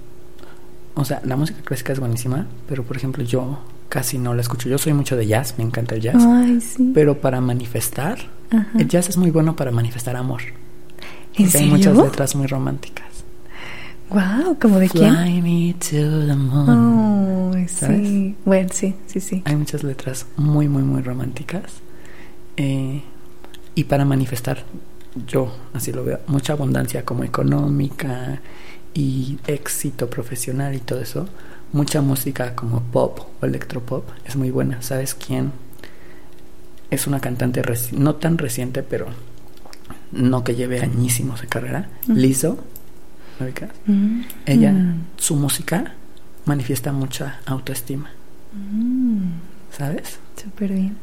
o 0.96 1.04
sea, 1.04 1.22
la 1.26 1.36
música 1.36 1.62
clásica 1.62 1.92
es 1.92 2.00
buenísima, 2.00 2.48
pero 2.68 2.84
por 2.84 2.96
ejemplo 2.96 3.24
yo 3.24 3.60
casi 3.92 4.18
no 4.18 4.34
la 4.34 4.42
escucho. 4.42 4.70
Yo 4.70 4.78
soy 4.78 4.94
mucho 4.94 5.18
de 5.18 5.28
jazz, 5.28 5.56
me 5.58 5.66
encanta 5.66 5.96
el 5.96 6.02
jazz. 6.02 6.24
Ay, 6.26 6.62
sí. 6.62 6.92
Pero 6.94 7.20
para 7.20 7.42
manifestar, 7.42 8.18
el 8.80 8.88
jazz 8.88 9.10
es 9.10 9.18
muy 9.18 9.32
bueno 9.32 9.58
para 9.58 9.72
manifestar 9.72 10.16
amor. 10.16 10.42
¿En 11.36 11.50
serio? 11.50 11.66
Hay 11.68 11.72
muchas 11.72 11.98
letras 11.98 12.36
muy 12.36 12.48
románticas. 12.48 13.08
Wow, 14.10 14.58
¿como 14.62 14.80
de 14.80 14.88
quién? 14.88 15.14
Fly 15.14 15.42
me 15.42 15.74
to 15.74 16.26
the 16.26 16.36
moon. 16.36 16.70
Oh, 16.70 17.54
sí. 17.68 18.36
Bueno, 18.46 18.70
sí, 18.72 18.96
sí, 19.08 19.20
sí. 19.20 19.42
Hay 19.44 19.58
muchas 19.58 19.84
letras 19.84 20.26
muy, 20.38 20.70
muy, 20.70 20.84
muy 20.84 21.02
románticas. 21.02 21.82
Eh, 22.56 23.02
y 23.76 23.84
para 23.84 24.06
manifestar 24.06 24.64
yo 25.28 25.54
así 25.74 25.92
lo 25.92 26.06
veo, 26.06 26.20
mucha 26.28 26.54
abundancia 26.54 27.04
como 27.04 27.26
económica 27.26 28.40
y 28.94 29.38
éxito 29.48 30.10
profesional 30.10 30.76
y 30.76 30.80
todo 30.80 31.02
eso, 31.02 31.28
mucha 31.74 32.02
música 32.02 32.56
como 32.56 32.82
pop 32.82 33.20
o 33.42 33.46
electropop 33.46 34.10
es 34.26 34.36
muy 34.36 34.52
buena. 34.52 34.82
¿Sabes 34.82 35.16
quién? 35.16 35.52
Es 36.90 37.08
una 37.08 37.20
cantante 37.20 37.62
no 37.94 38.16
tan 38.16 38.38
reciente, 38.38 38.84
pero 38.84 39.08
no 40.12 40.44
que 40.44 40.56
lleve 40.56 40.82
añísimos 40.82 41.42
de 41.42 41.48
carrera. 41.48 41.90
Mm. 42.08 42.14
Lizzo, 42.14 42.60
mm. 43.88 44.22
Ella, 44.46 44.72
mm. 44.72 45.06
su 45.18 45.36
música 45.36 45.94
manifiesta 46.46 46.92
mucha 46.92 47.40
autoestima. 47.46 48.10
¿Sabes? 49.72 50.20
Súper 50.42 50.74
bien. 50.74 50.98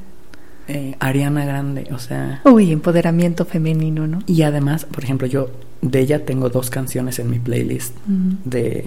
Eh, 0.66 0.94
Ariana 1.00 1.46
Grande, 1.46 1.88
o 1.92 1.98
sea... 1.98 2.42
Uy, 2.44 2.72
empoderamiento 2.72 3.46
femenino, 3.46 4.06
¿no? 4.06 4.18
Y 4.26 4.42
además, 4.42 4.84
por 4.84 5.02
ejemplo, 5.02 5.26
yo 5.26 5.50
de 5.80 6.00
ella 6.00 6.26
tengo 6.26 6.50
dos 6.50 6.68
canciones 6.68 7.18
en 7.18 7.30
mi 7.30 7.38
playlist 7.38 7.96
de 8.44 8.84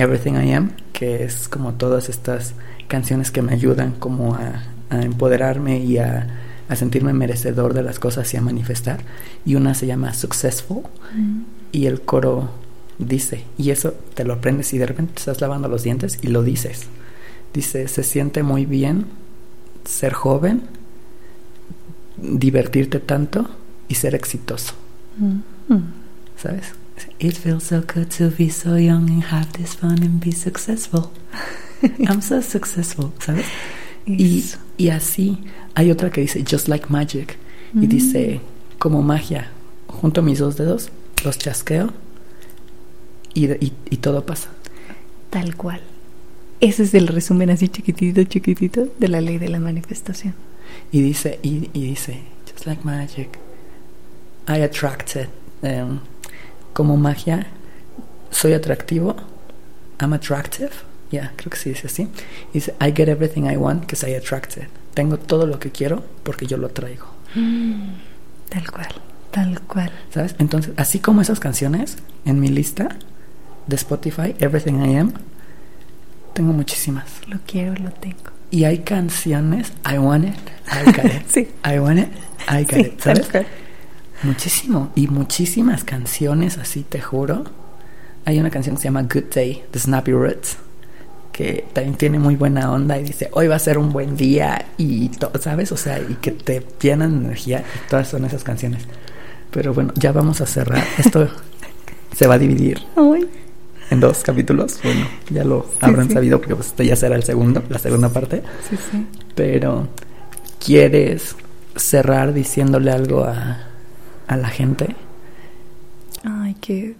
Everything 0.00 0.32
I 0.32 0.54
Am, 0.54 0.70
que 0.94 1.24
es 1.24 1.46
como 1.46 1.74
todas 1.74 2.08
estas 2.08 2.54
canciones 2.88 3.30
que 3.30 3.42
me 3.42 3.52
ayudan 3.52 3.92
como 3.92 4.34
a, 4.34 4.64
empoderarme 4.90 5.78
y 5.78 5.98
a, 5.98 6.26
sentirme 6.74 7.12
merecedor 7.12 7.74
de 7.74 7.82
las 7.82 7.98
cosas 7.98 8.32
y 8.32 8.38
a 8.38 8.40
manifestar. 8.40 9.00
Y 9.44 9.56
una 9.56 9.74
se 9.74 9.86
llama 9.86 10.14
Successful 10.14 10.84
y 11.70 11.84
el 11.84 12.00
coro 12.00 12.48
dice, 12.98 13.44
y 13.58 13.70
eso 13.70 13.94
te 14.14 14.24
lo 14.24 14.34
aprendes 14.34 14.72
y 14.72 14.78
de 14.78 14.86
repente 14.86 15.14
estás 15.16 15.42
lavando 15.42 15.68
los 15.68 15.82
dientes 15.82 16.18
y 16.22 16.28
lo 16.28 16.42
dices. 16.42 16.86
Dice, 17.52 17.86
se 17.86 18.02
siente 18.02 18.42
muy 18.42 18.64
bien 18.64 19.04
ser 19.84 20.14
joven 20.14 20.62
divertirte 22.16 23.00
tanto 23.00 23.50
y 23.88 23.96
ser 23.96 24.14
exitoso. 24.14 24.72
Mm. 25.18 25.76
¿Sabes? 26.36 26.72
It 27.18 27.36
feels 27.36 27.64
so 27.64 27.80
good 27.82 28.10
to 28.18 28.30
be 28.30 28.48
so 28.50 28.76
young 28.76 29.08
and 29.10 29.24
have 29.24 29.52
this 29.52 29.74
fun 29.74 30.02
and 30.02 30.20
be 30.20 30.32
successful. 30.32 31.12
I'm 32.08 32.20
so 32.20 32.40
successful, 32.40 33.12
¿sabes? 33.18 33.46
Y, 34.06 34.44
y, 34.76 34.88
así 34.88 35.38
hay 35.74 35.90
otra 35.90 36.10
que 36.10 36.22
dice 36.22 36.42
just 36.42 36.68
like 36.68 36.88
magic 36.90 37.38
y 37.74 37.86
mm. 37.86 37.88
dice 37.88 38.40
como 38.78 39.02
magia. 39.02 39.50
Junto 39.86 40.22
mis 40.22 40.38
dos 40.38 40.56
dedos, 40.56 40.90
los 41.24 41.38
chasqueo 41.38 41.92
y, 43.34 43.46
y, 43.52 43.72
y 43.90 43.96
todo 43.98 44.24
pasa. 44.24 44.50
Tal 45.30 45.56
cual. 45.56 45.80
Ese 46.60 46.82
es 46.82 46.94
el 46.94 47.08
resumen 47.08 47.50
así 47.50 47.68
chiquitito, 47.68 48.22
chiquitito 48.24 48.88
de 48.98 49.08
la 49.08 49.20
ley 49.20 49.38
de 49.38 49.48
la 49.48 49.60
manifestación. 49.60 50.34
Y 50.92 51.00
dice, 51.00 51.38
y, 51.42 51.68
dice, 51.72 52.22
just 52.46 52.66
like 52.66 52.84
magic, 52.84 53.38
I 54.46 54.62
attracted, 54.62 55.28
um, 55.62 56.00
como 56.72 56.96
magia, 56.96 57.46
soy 58.30 58.52
atractivo, 58.52 59.16
I'm 60.00 60.12
attractive, 60.12 60.70
yeah, 61.10 61.32
creo 61.36 61.50
que 61.50 61.56
sí 61.58 61.70
dice 61.70 61.86
así. 61.88 62.08
Dice, 62.52 62.74
I 62.80 62.92
get 62.94 63.08
everything 63.08 63.42
I 63.44 63.56
want 63.56 63.80
because 63.82 64.06
I 64.08 64.14
attracted. 64.14 64.68
Tengo 64.94 65.18
todo 65.18 65.46
lo 65.46 65.58
que 65.58 65.70
quiero 65.70 66.02
porque 66.22 66.46
yo 66.46 66.56
lo 66.56 66.68
traigo. 66.70 67.06
Mm, 67.34 67.90
tal 68.48 68.70
cual, 68.70 68.88
tal 69.30 69.60
cual. 69.62 69.90
¿Sabes? 70.12 70.34
Entonces, 70.38 70.72
así 70.76 70.98
como 71.00 71.20
esas 71.20 71.38
canciones 71.40 71.96
en 72.24 72.40
mi 72.40 72.48
lista 72.48 72.96
de 73.66 73.76
Spotify, 73.76 74.34
Everything 74.38 74.84
I 74.84 74.96
Am, 74.96 75.12
tengo 76.34 76.52
muchísimas. 76.52 77.04
Lo 77.28 77.38
quiero, 77.46 77.74
lo 77.74 77.90
tengo. 77.90 78.30
Y 78.50 78.64
hay 78.64 78.78
canciones, 78.78 79.72
I 79.88 79.98
want 79.98 80.24
it, 80.24 80.34
I 80.66 80.84
got 80.90 81.04
it. 81.14 81.26
sí. 81.28 81.48
I 81.64 81.78
want 81.78 81.98
it, 82.00 82.08
I 82.48 82.64
got 82.64 82.78
it. 82.80 83.00
¿Sabes? 83.00 83.28
Muchísimo. 84.22 84.90
Y 84.94 85.08
muchísimas 85.08 85.84
canciones 85.84 86.58
así, 86.58 86.82
te 86.82 87.00
juro. 87.00 87.44
Hay 88.24 88.38
una 88.38 88.50
canción 88.50 88.76
que 88.76 88.82
se 88.82 88.88
llama 88.88 89.02
Good 89.02 89.34
Day, 89.34 89.62
The 89.70 89.78
Snappy 89.78 90.12
Roots, 90.12 90.58
que 91.32 91.64
también 91.72 91.96
tiene 91.96 92.18
muy 92.18 92.36
buena 92.36 92.70
onda 92.70 92.98
y 92.98 93.04
dice, 93.04 93.30
hoy 93.32 93.48
va 93.48 93.56
a 93.56 93.58
ser 93.58 93.78
un 93.78 93.92
buen 93.92 94.16
día 94.16 94.66
y 94.76 95.08
todo, 95.08 95.40
¿sabes? 95.40 95.72
O 95.72 95.76
sea, 95.76 95.98
y 95.98 96.14
que 96.20 96.32
te 96.32 96.66
llenan 96.80 97.18
de 97.18 97.26
energía. 97.26 97.64
Y 97.86 97.90
todas 97.90 98.08
son 98.08 98.24
esas 98.24 98.44
canciones. 98.44 98.84
Pero 99.50 99.72
bueno, 99.74 99.92
ya 99.96 100.12
vamos 100.12 100.40
a 100.40 100.46
cerrar. 100.46 100.84
Esto 100.98 101.28
se 102.16 102.26
va 102.26 102.34
a 102.34 102.38
dividir. 102.38 102.80
Ay 102.96 103.28
en 103.90 104.00
dos 104.00 104.22
capítulos. 104.22 104.78
Bueno, 104.82 105.06
ya 105.30 105.44
lo 105.44 105.66
habrán 105.80 106.10
sabido 106.10 106.38
porque 106.38 106.54
pues 106.54 106.68
este 106.68 106.86
ya 106.86 106.96
será 106.96 107.16
el 107.16 107.24
segundo, 107.24 107.62
la 107.68 107.78
segunda 107.78 108.08
parte. 108.08 108.42
Sí, 108.68 108.76
sí. 108.76 109.06
Pero, 109.34 109.88
¿quieres 110.64 111.36
cerrar 111.76 112.32
diciéndole 112.32 112.92
algo 112.92 113.24
a, 113.24 113.69
a 114.30 114.36
la 114.36 114.48
gente? 114.48 114.94
Ay, 116.22 116.54
que 116.54 116.94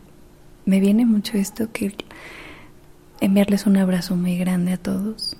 me 0.66 0.81
viene 0.81 1.07
mucho 1.07 1.38
esto 1.38 1.71
que 1.73 1.95
enviarles 3.21 3.66
un 3.66 3.77
abrazo 3.77 4.16
muy 4.16 4.37
grande 4.37 4.72
a 4.72 4.76
todos. 4.76 5.37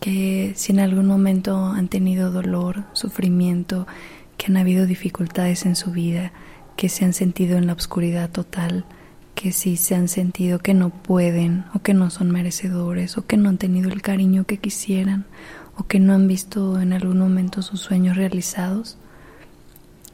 Que 0.00 0.54
si 0.56 0.72
en 0.72 0.80
algún 0.80 1.06
momento 1.06 1.66
han 1.66 1.88
tenido 1.88 2.32
dolor, 2.32 2.84
sufrimiento, 2.94 3.86
que 4.38 4.46
han 4.46 4.56
habido 4.56 4.86
dificultades 4.86 5.66
en 5.66 5.76
su 5.76 5.90
vida, 5.90 6.32
que 6.76 6.88
se 6.88 7.04
han 7.04 7.12
sentido 7.12 7.58
en 7.58 7.66
la 7.66 7.74
oscuridad 7.74 8.30
total, 8.30 8.86
que 9.34 9.52
si 9.52 9.76
se 9.76 9.94
han 9.94 10.08
sentido 10.08 10.60
que 10.60 10.72
no 10.72 10.88
pueden 10.88 11.66
o 11.74 11.80
que 11.80 11.92
no 11.92 12.08
son 12.08 12.30
merecedores 12.30 13.18
o 13.18 13.26
que 13.26 13.36
no 13.36 13.50
han 13.50 13.58
tenido 13.58 13.90
el 13.90 14.00
cariño 14.00 14.44
que 14.44 14.56
quisieran 14.56 15.26
o 15.76 15.86
que 15.86 16.00
no 16.00 16.14
han 16.14 16.26
visto 16.26 16.80
en 16.80 16.94
algún 16.94 17.18
momento 17.18 17.60
sus 17.60 17.80
sueños 17.80 18.16
realizados, 18.16 18.96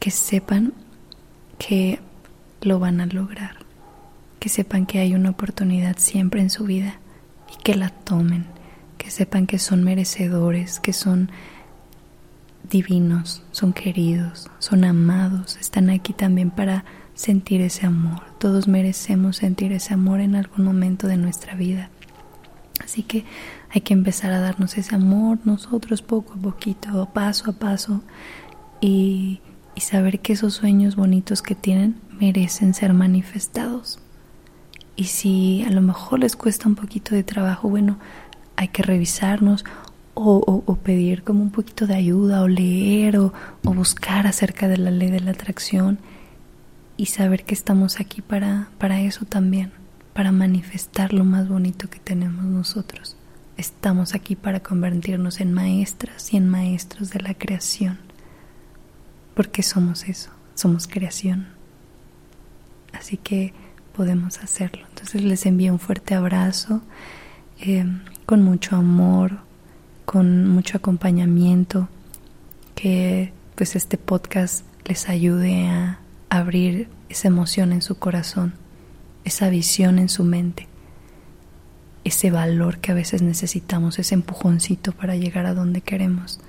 que 0.03 0.11
sepan 0.11 0.73
que 1.57 2.01
lo 2.61 2.77
van 2.77 2.99
a 2.99 3.05
lograr, 3.05 3.55
que 4.41 4.49
sepan 4.49 4.85
que 4.85 4.99
hay 4.99 5.15
una 5.15 5.29
oportunidad 5.29 5.95
siempre 5.97 6.41
en 6.41 6.49
su 6.49 6.65
vida 6.65 6.99
y 7.49 7.63
que 7.63 7.73
la 7.73 7.87
tomen, 7.87 8.45
que 8.97 9.09
sepan 9.09 9.47
que 9.47 9.59
son 9.59 9.81
merecedores, 9.81 10.81
que 10.81 10.91
son 10.91 11.31
divinos, 12.69 13.43
son 13.53 13.71
queridos, 13.71 14.51
son 14.59 14.83
amados, 14.83 15.55
están 15.55 15.89
aquí 15.89 16.11
también 16.11 16.51
para 16.51 16.83
sentir 17.13 17.61
ese 17.61 17.85
amor. 17.85 18.23
Todos 18.39 18.67
merecemos 18.67 19.37
sentir 19.37 19.71
ese 19.71 19.93
amor 19.93 20.19
en 20.19 20.35
algún 20.35 20.65
momento 20.65 21.07
de 21.07 21.15
nuestra 21.15 21.55
vida. 21.55 21.91
Así 22.83 23.03
que 23.03 23.23
hay 23.69 23.79
que 23.79 23.93
empezar 23.93 24.33
a 24.33 24.41
darnos 24.41 24.77
ese 24.77 24.95
amor 24.95 25.39
nosotros 25.45 26.01
poco 26.01 26.33
a 26.33 26.41
poquito, 26.41 27.07
paso 27.13 27.51
a 27.51 27.53
paso 27.53 28.01
y, 28.81 29.39
y 29.75 29.81
saber 29.81 30.19
que 30.19 30.33
esos 30.33 30.53
sueños 30.53 30.95
bonitos 30.95 31.41
que 31.41 31.55
tienen 31.55 31.95
merecen 32.19 32.73
ser 32.73 32.93
manifestados. 32.93 33.99
Y 34.95 35.05
si 35.05 35.63
a 35.63 35.71
lo 35.71 35.81
mejor 35.81 36.19
les 36.19 36.35
cuesta 36.35 36.67
un 36.67 36.75
poquito 36.75 37.15
de 37.15 37.23
trabajo, 37.23 37.69
bueno, 37.69 37.97
hay 38.55 38.67
que 38.67 38.83
revisarnos 38.83 39.65
o, 40.15 40.77
pedir 40.83 41.23
como 41.23 41.41
un 41.41 41.49
poquito 41.49 41.87
de 41.87 41.95
ayuda 41.95 42.43
o 42.43 42.47
leer 42.47 43.17
o, 43.17 43.33
buscar 43.63 44.27
acerca 44.27 44.67
de 44.67 44.77
la 44.77 44.91
ley 44.91 45.09
de 45.09 45.19
la 45.19 45.31
atracción 45.31 45.99
y 46.97 47.07
saber 47.07 47.43
que 47.43 47.55
estamos 47.55 47.99
aquí 47.99 48.21
para, 48.21 48.69
para 48.77 49.01
eso 49.01 49.25
también, 49.25 49.71
para 50.13 50.31
manifestar 50.31 51.13
lo 51.13 51.23
más 51.23 51.49
bonito 51.49 51.89
que 51.89 51.99
tenemos 51.99 52.43
nosotros. 52.45 53.17
Estamos 53.57 54.13
aquí 54.13 54.35
para 54.35 54.61
convertirnos 54.61 55.39
en 55.39 55.53
maestras 55.53 56.33
y 56.33 56.37
en 56.37 56.47
maestros 56.47 57.09
de 57.09 57.19
la 57.19 57.33
creación, 57.33 57.97
porque 59.35 59.63
somos 59.63 60.07
eso, 60.07 60.29
somos 60.55 60.87
creación. 60.87 61.47
Así 62.91 63.17
que 63.17 63.53
podemos 63.95 64.39
hacerlo. 64.39 64.85
Entonces 64.89 65.23
les 65.23 65.45
envío 65.45 65.71
un 65.73 65.79
fuerte 65.79 66.15
abrazo, 66.15 66.81
eh, 67.59 67.85
con 68.25 68.43
mucho 68.43 68.75
amor, 68.75 69.39
con 70.05 70.47
mucho 70.47 70.77
acompañamiento, 70.77 71.87
que 72.75 73.31
pues 73.55 73.75
este 73.75 73.97
podcast 73.97 74.65
les 74.85 75.09
ayude 75.09 75.67
a 75.67 75.99
abrir 76.29 76.87
esa 77.09 77.27
emoción 77.27 77.71
en 77.73 77.81
su 77.81 77.95
corazón, 77.95 78.53
esa 79.23 79.49
visión 79.49 79.99
en 79.99 80.09
su 80.09 80.23
mente, 80.23 80.67
ese 82.03 82.31
valor 82.31 82.79
que 82.79 82.91
a 82.91 82.95
veces 82.95 83.21
necesitamos, 83.21 83.99
ese 83.99 84.15
empujoncito 84.15 84.91
para 84.91 85.15
llegar 85.15 85.45
a 85.45 85.53
donde 85.53 85.81
queremos, 85.81 86.39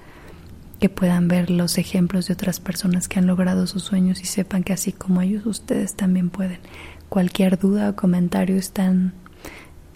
que 0.81 0.89
puedan 0.89 1.29
ver 1.29 1.51
los 1.51 1.79
ejemplos 1.79 2.27
de 2.27 2.35
otras 2.35 2.61
personas 2.61 3.09
que 3.09 3.19
han 3.19 3.27
logrado 3.27 3.67
sus 3.67 3.83
sueños 3.83 4.21
y 4.21 4.27
sepan 4.27 4.63
que 4.63 4.73
así 4.73 4.93
como 4.93 5.21
ellos, 5.21 5.47
ustedes 5.47 5.95
también 5.95 6.31
pueden. 6.31 6.59
Cualquier 7.09 7.59
duda 7.59 7.91
o 7.91 7.97
comentario 7.97 8.57
están 8.57 9.13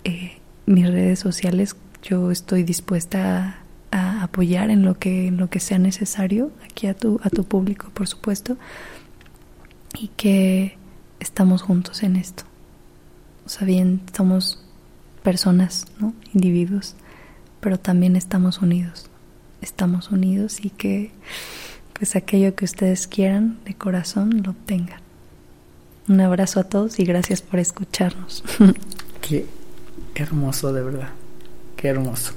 eh, 0.05 0.39
mis 0.66 0.89
redes 0.89 1.18
sociales. 1.18 1.76
Yo 2.03 2.31
estoy 2.31 2.62
dispuesta 2.62 3.59
a, 3.91 4.22
apoyar 4.22 4.70
en 4.70 4.85
lo 4.85 4.99
que 4.99 5.29
en 5.29 5.39
lo 5.39 5.49
que 5.49 5.61
sea 5.61 5.79
necesario 5.79 6.51
aquí 6.64 6.89
a 6.89 6.95
tu 6.95 7.20
a 7.22 7.31
tu 7.31 7.45
público 7.45 7.91
por 7.95 8.07
supuesto. 8.07 8.57
Y 9.99 10.09
que 10.16 10.76
estamos 11.18 11.62
juntos 11.62 12.03
en 12.03 12.16
esto. 12.16 12.45
O 13.47 13.49
sea 13.49 13.66
bien 13.66 14.03
somos 14.14 14.62
personas 15.22 15.87
no 15.99 16.14
individuos 16.35 16.95
pero 17.61 17.79
también 17.79 18.14
estamos 18.14 18.61
unidos 18.61 19.11
estamos 19.62 20.11
unidos 20.11 20.64
y 20.64 20.70
que 20.70 21.11
pues 21.92 22.16
aquello 22.16 22.54
que 22.54 22.64
ustedes 22.64 23.06
quieran 23.06 23.59
de 23.64 23.74
corazón 23.74 24.42
lo 24.44 24.52
obtengan 24.52 25.00
un 26.09 26.20
abrazo 26.20 26.61
a 26.61 26.64
todos 26.64 26.98
y 26.98 27.04
gracias 27.04 27.42
por 27.42 27.59
escucharnos 27.59 28.44
qué 29.20 29.46
hermoso 30.14 30.72
de 30.72 30.82
verdad 30.82 31.11
Qué 31.78 31.86
hermoso. 31.86 32.32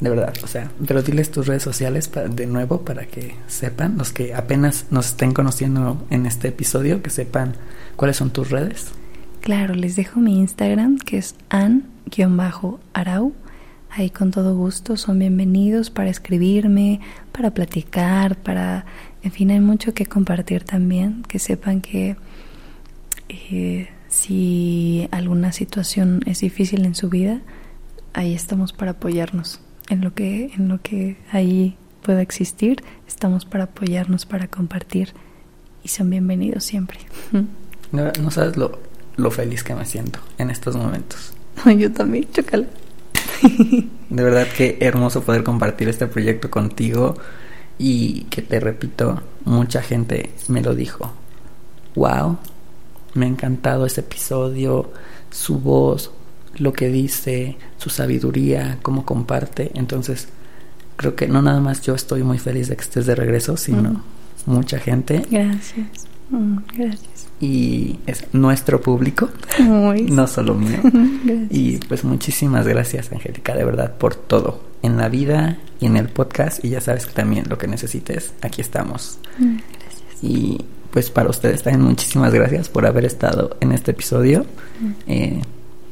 De 0.00 0.08
verdad, 0.08 0.34
o 0.42 0.46
sea, 0.46 0.70
pero 0.86 1.02
diles 1.02 1.30
tus 1.30 1.46
redes 1.46 1.62
sociales 1.62 2.10
de 2.30 2.46
nuevo 2.46 2.80
para 2.86 3.04
que 3.04 3.34
sepan, 3.48 3.98
los 3.98 4.12
que 4.12 4.34
apenas 4.34 4.86
nos 4.90 5.08
estén 5.08 5.34
conociendo 5.34 6.02
en 6.08 6.24
este 6.24 6.48
episodio, 6.48 7.02
que 7.02 7.10
sepan 7.10 7.54
cuáles 7.96 8.16
son 8.16 8.30
tus 8.30 8.48
redes. 8.50 8.92
Claro, 9.42 9.74
les 9.74 9.94
dejo 9.94 10.20
mi 10.20 10.38
Instagram 10.38 10.96
que 10.98 11.18
es 11.18 11.34
an-arau. 11.50 13.34
Ahí 13.96 14.10
con 14.10 14.30
todo 14.30 14.54
gusto 14.54 14.98
son 14.98 15.18
bienvenidos 15.20 15.88
para 15.88 16.10
escribirme, 16.10 17.00
para 17.32 17.52
platicar, 17.52 18.36
para... 18.36 18.84
En 19.22 19.32
fin, 19.32 19.50
hay 19.50 19.60
mucho 19.60 19.94
que 19.94 20.04
compartir 20.04 20.64
también, 20.64 21.22
que 21.22 21.38
sepan 21.38 21.80
que 21.80 22.14
eh, 23.30 23.88
si 24.08 25.08
alguna 25.12 25.50
situación 25.52 26.20
es 26.26 26.40
difícil 26.40 26.84
en 26.84 26.94
su 26.94 27.08
vida, 27.08 27.40
ahí 28.12 28.34
estamos 28.34 28.74
para 28.74 28.90
apoyarnos. 28.90 29.60
En 29.88 30.02
lo 30.02 30.12
que, 30.12 30.52
en 30.54 30.68
lo 30.68 30.82
que 30.82 31.16
ahí 31.32 31.78
pueda 32.02 32.20
existir, 32.20 32.84
estamos 33.08 33.46
para 33.46 33.64
apoyarnos, 33.64 34.26
para 34.26 34.46
compartir 34.46 35.14
y 35.82 35.88
son 35.88 36.10
bienvenidos 36.10 36.64
siempre. 36.64 36.98
No, 37.92 38.30
sabes 38.30 38.58
lo, 38.58 38.78
lo, 39.16 39.30
feliz 39.30 39.62
que 39.62 39.74
me 39.74 39.86
siento 39.86 40.18
en 40.36 40.50
estos 40.50 40.76
momentos. 40.76 41.32
Yo 41.78 41.90
también, 41.92 42.26
chocala. 42.30 42.66
De 44.10 44.22
verdad 44.22 44.46
que 44.56 44.78
hermoso 44.80 45.22
poder 45.22 45.42
compartir 45.42 45.88
este 45.88 46.06
proyecto 46.06 46.50
contigo 46.50 47.16
y 47.78 48.24
que 48.24 48.42
te 48.42 48.60
repito, 48.60 49.22
mucha 49.44 49.82
gente 49.82 50.30
me 50.48 50.62
lo 50.62 50.74
dijo. 50.74 51.12
Wow, 51.94 52.38
me 53.14 53.26
ha 53.26 53.28
encantado 53.28 53.86
ese 53.86 54.00
episodio, 54.00 54.90
su 55.30 55.58
voz, 55.58 56.10
lo 56.56 56.72
que 56.72 56.88
dice, 56.88 57.56
su 57.78 57.90
sabiduría, 57.90 58.78
cómo 58.82 59.04
comparte. 59.04 59.70
Entonces, 59.74 60.28
creo 60.96 61.14
que 61.14 61.28
no 61.28 61.42
nada 61.42 61.60
más 61.60 61.82
yo 61.82 61.94
estoy 61.94 62.22
muy 62.22 62.38
feliz 62.38 62.68
de 62.68 62.76
que 62.76 62.82
estés 62.82 63.06
de 63.06 63.14
regreso, 63.14 63.56
sino 63.56 64.02
mucha 64.46 64.78
gente. 64.78 65.26
Gracias. 65.30 66.06
Mm, 66.30 66.58
gracias. 66.74 67.15
Y 67.38 67.98
es 68.06 68.24
nuestro 68.32 68.80
público, 68.80 69.28
no 69.58 70.26
solo 70.26 70.54
mío. 70.54 70.78
Y 71.50 71.78
pues 71.78 72.04
muchísimas 72.04 72.66
gracias, 72.66 73.12
Angélica, 73.12 73.54
de 73.54 73.64
verdad, 73.64 73.94
por 73.96 74.14
todo, 74.14 74.62
en 74.82 74.96
la 74.96 75.08
vida 75.08 75.58
y 75.80 75.86
en 75.86 75.96
el 75.96 76.08
podcast. 76.08 76.64
Y 76.64 76.70
ya 76.70 76.80
sabes 76.80 77.06
que 77.06 77.12
también 77.12 77.44
lo 77.48 77.58
que 77.58 77.68
necesites, 77.68 78.32
aquí 78.40 78.60
estamos. 78.60 79.18
Mm, 79.38 79.56
gracias. 79.78 80.22
Y 80.22 80.64
pues 80.90 81.10
para 81.10 81.28
ustedes 81.28 81.62
también 81.62 81.84
muchísimas 81.84 82.32
gracias 82.32 82.70
por 82.70 82.86
haber 82.86 83.04
estado 83.04 83.56
en 83.60 83.72
este 83.72 83.90
episodio. 83.90 84.46
Mm. 84.80 84.92
Eh, 85.06 85.42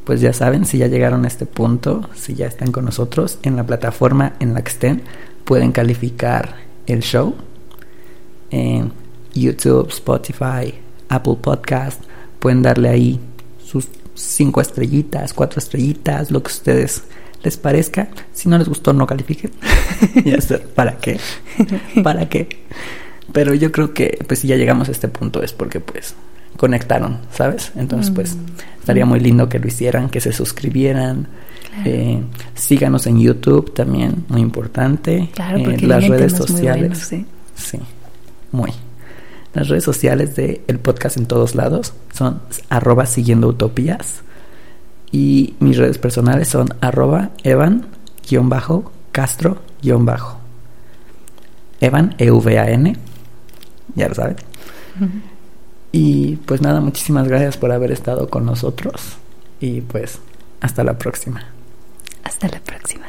pues 0.04 0.20
ya 0.20 0.32
saben, 0.32 0.66
si 0.66 0.78
ya 0.78 0.86
llegaron 0.86 1.24
a 1.24 1.28
este 1.28 1.46
punto, 1.46 2.08
si 2.14 2.34
ya 2.34 2.46
están 2.46 2.72
con 2.72 2.84
nosotros 2.84 3.38
en 3.42 3.56
la 3.56 3.64
plataforma 3.64 4.34
en 4.38 4.54
la 4.54 4.62
que 4.62 4.70
estén, 4.70 5.02
pueden 5.44 5.72
calificar 5.72 6.56
el 6.86 7.00
show 7.00 7.34
en 8.50 8.92
YouTube, 9.34 9.88
Spotify, 9.88 10.74
Apple 11.08 11.36
Podcast. 11.40 12.02
Pueden 12.38 12.62
darle 12.62 12.88
ahí 12.88 13.20
sus 13.64 13.88
cinco 14.14 14.60
estrellitas, 14.60 15.32
cuatro 15.32 15.58
estrellitas, 15.58 16.30
lo 16.30 16.42
que 16.42 16.50
a 16.50 16.54
ustedes 16.54 17.04
les 17.42 17.56
parezca. 17.56 18.08
Si 18.32 18.48
no 18.48 18.58
les 18.58 18.68
gustó, 18.68 18.92
no 18.92 19.06
califiquen. 19.06 19.52
ya 20.24 20.38
¿para 20.74 20.98
qué? 20.98 21.18
¿Para 22.02 22.28
qué? 22.28 22.48
Pero 23.32 23.54
yo 23.54 23.72
creo 23.72 23.94
que 23.94 24.18
pues 24.26 24.40
si 24.40 24.48
ya 24.48 24.56
llegamos 24.56 24.88
a 24.88 24.92
este 24.92 25.08
punto 25.08 25.42
es 25.42 25.52
porque 25.52 25.80
pues 25.80 26.14
conectaron, 26.56 27.18
¿sabes? 27.32 27.72
Entonces, 27.76 28.12
pues, 28.14 28.36
mm. 28.36 28.38
estaría 28.80 29.06
muy 29.06 29.20
lindo 29.20 29.48
que 29.48 29.58
lo 29.58 29.66
hicieran, 29.66 30.08
que 30.08 30.20
se 30.20 30.32
suscribieran. 30.32 31.26
Eh, 31.84 32.22
síganos 32.54 33.06
en 33.08 33.18
YouTube 33.18 33.74
también, 33.74 34.24
muy 34.28 34.40
importante. 34.40 35.30
Claro, 35.34 35.58
eh, 35.58 35.78
las 35.80 36.06
redes 36.06 36.32
sociales. 36.32 36.98
¿sí? 36.98 37.26
¿sí? 37.56 37.80
muy. 38.52 38.70
Las 39.54 39.68
redes 39.68 39.84
sociales 39.84 40.36
de 40.36 40.62
el 40.66 40.80
podcast 40.80 41.16
en 41.16 41.24
todos 41.26 41.54
lados 41.54 41.94
son 42.12 42.42
arroba 42.68 43.06
siguiendo 43.06 43.48
utopías. 43.48 44.22
Y 45.12 45.54
mis 45.60 45.76
redes 45.76 45.98
personales 45.98 46.48
son 46.48 46.70
arroba 46.80 47.30
evan-castro-bajo. 47.44 50.40
Evan, 51.80 52.14
E-V-A-N. 52.18 52.96
Ya 53.94 54.08
lo 54.08 54.14
saben. 54.14 54.36
Y 55.92 56.36
pues 56.36 56.60
nada, 56.60 56.80
muchísimas 56.80 57.28
gracias 57.28 57.56
por 57.56 57.70
haber 57.70 57.92
estado 57.92 58.28
con 58.28 58.44
nosotros 58.44 59.00
y 59.60 59.82
pues 59.82 60.18
hasta 60.60 60.82
la 60.82 60.98
próxima. 60.98 61.46
Hasta 62.24 62.48
la 62.48 62.58
próxima. 62.60 63.06